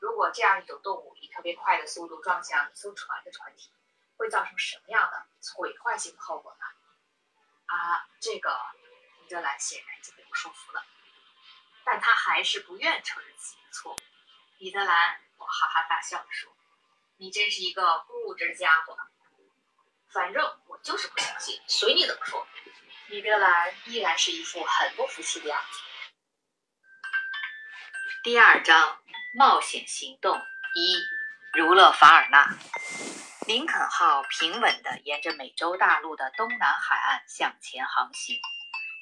[0.00, 3.72] 如果这样一种动物以特别快的速度撞向一艘船的船体，
[4.16, 6.66] 会造成什么样的毁坏性的后果呢？
[7.66, 8.58] 啊，这个
[9.22, 10.84] 尼德兰显然已经被我说服了，
[11.84, 13.98] 但他还是不愿承认自己的错误。
[14.58, 16.52] 尼德兰，我哈哈大笑着说
[17.16, 18.98] ：“你真是一个固执的家伙。”
[20.12, 22.44] 反正我就是不相信，随你怎么说。
[23.10, 25.80] 尼德兰依然是一副很不服气的样子。
[28.22, 28.98] 第二章：
[29.34, 30.40] 冒险行动
[30.74, 30.96] 一，
[31.52, 32.56] 儒勒·法尔纳。
[33.48, 38.38] 林肯号平稳地沿着美洲大陆的东南海岸向前航行。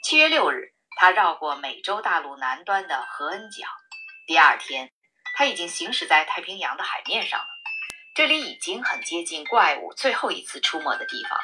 [0.02, 3.66] 七月六日，它绕过美洲大陆南端的何恩角。
[4.26, 4.90] 第二天，
[5.34, 7.46] 它已经行驶在太平洋的海面上了。
[8.14, 11.38] 这里已经很接近怪物最后一次出没的地方，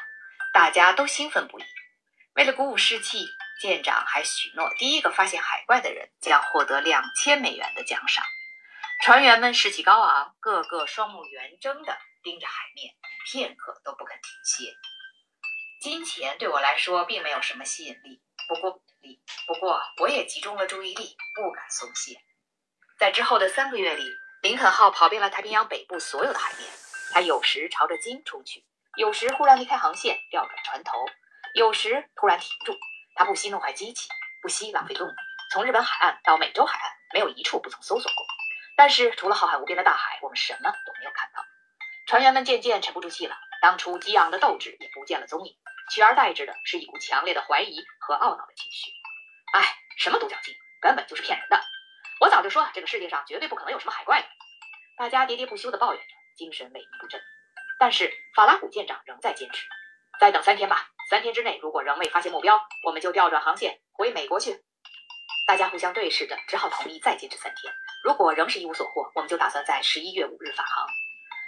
[0.54, 1.64] 大家都兴奋不已。
[2.34, 3.28] 为了鼓舞士气，
[3.60, 8.24] 舰长还许诺，第一个发现海怪的人将获得两千美元的奖赏。
[9.02, 12.92] 船员们士气高昂，个个双目圆睁地盯着海面，
[13.24, 14.74] 片刻都不肯停歇。
[15.80, 18.82] 金钱对我来说并没有什么吸引力，不过
[19.46, 22.18] 不过我也集中了注意力，不敢松懈。
[22.98, 24.04] 在之后的三个月里，
[24.42, 26.68] 林肯号跑遍了太平洋北部所有的海面。
[27.12, 28.64] 它有时朝着鲸冲去，
[28.96, 30.98] 有时忽然离开航线，调转船头，
[31.54, 32.76] 有时突然停住。
[33.14, 34.08] 他不惜弄坏机器，
[34.42, 35.14] 不惜浪费动力。
[35.52, 38.26] 从日本海岸到美洲海岸，没有一处不曾搜索过。
[38.76, 41.44] 但是，除了浩瀚无边的大海，我们什么都没有看到。
[42.08, 45.56] 船员们渐渐沉不住气了，当初激昂的斗志也不见了踪影，
[45.92, 48.90] 取而代之的是一股强烈的怀疑和懊恼的情绪。
[49.52, 51.62] 哎，什么独角鲸，根本就是骗人的！
[52.18, 54.26] 我早就说，这个世界上绝对不可能有什么海怪的。
[54.98, 57.20] 大家喋喋不休地抱怨着，精神萎靡不振。
[57.78, 59.68] 但是法拉古舰长仍在坚持，
[60.18, 60.88] 再等三天吧。
[61.14, 64.64] 三天之内，如果仍未发现目标，我们就调转航线回美国去。
[65.46, 67.72] 大家互相对视着，只好同意再坚持三天。
[68.02, 70.88] 如果仍是一无所获，我们就打算在十一月五日返航。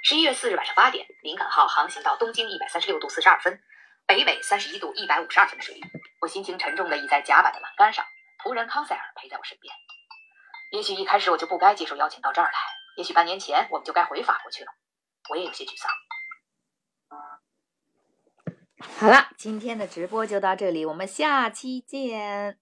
[0.05, 3.61] 十一月四日晚上八点，林肯号航行到东经一百三十六度四十二分，
[4.07, 5.81] 北纬三十一度一百五十二分的水域。
[6.21, 8.07] 我心情沉重地倚在甲板的栏杆上，
[8.45, 9.75] 仆人康塞尔陪在我身边。
[10.71, 12.59] 也许一开始我就不该接受邀请到这儿来，
[12.99, 14.71] 也许半年前我们就该回法国去了。
[15.29, 15.91] 我也有些沮丧。
[18.79, 22.59] 好了，今天的直播就到这里，我们下期见。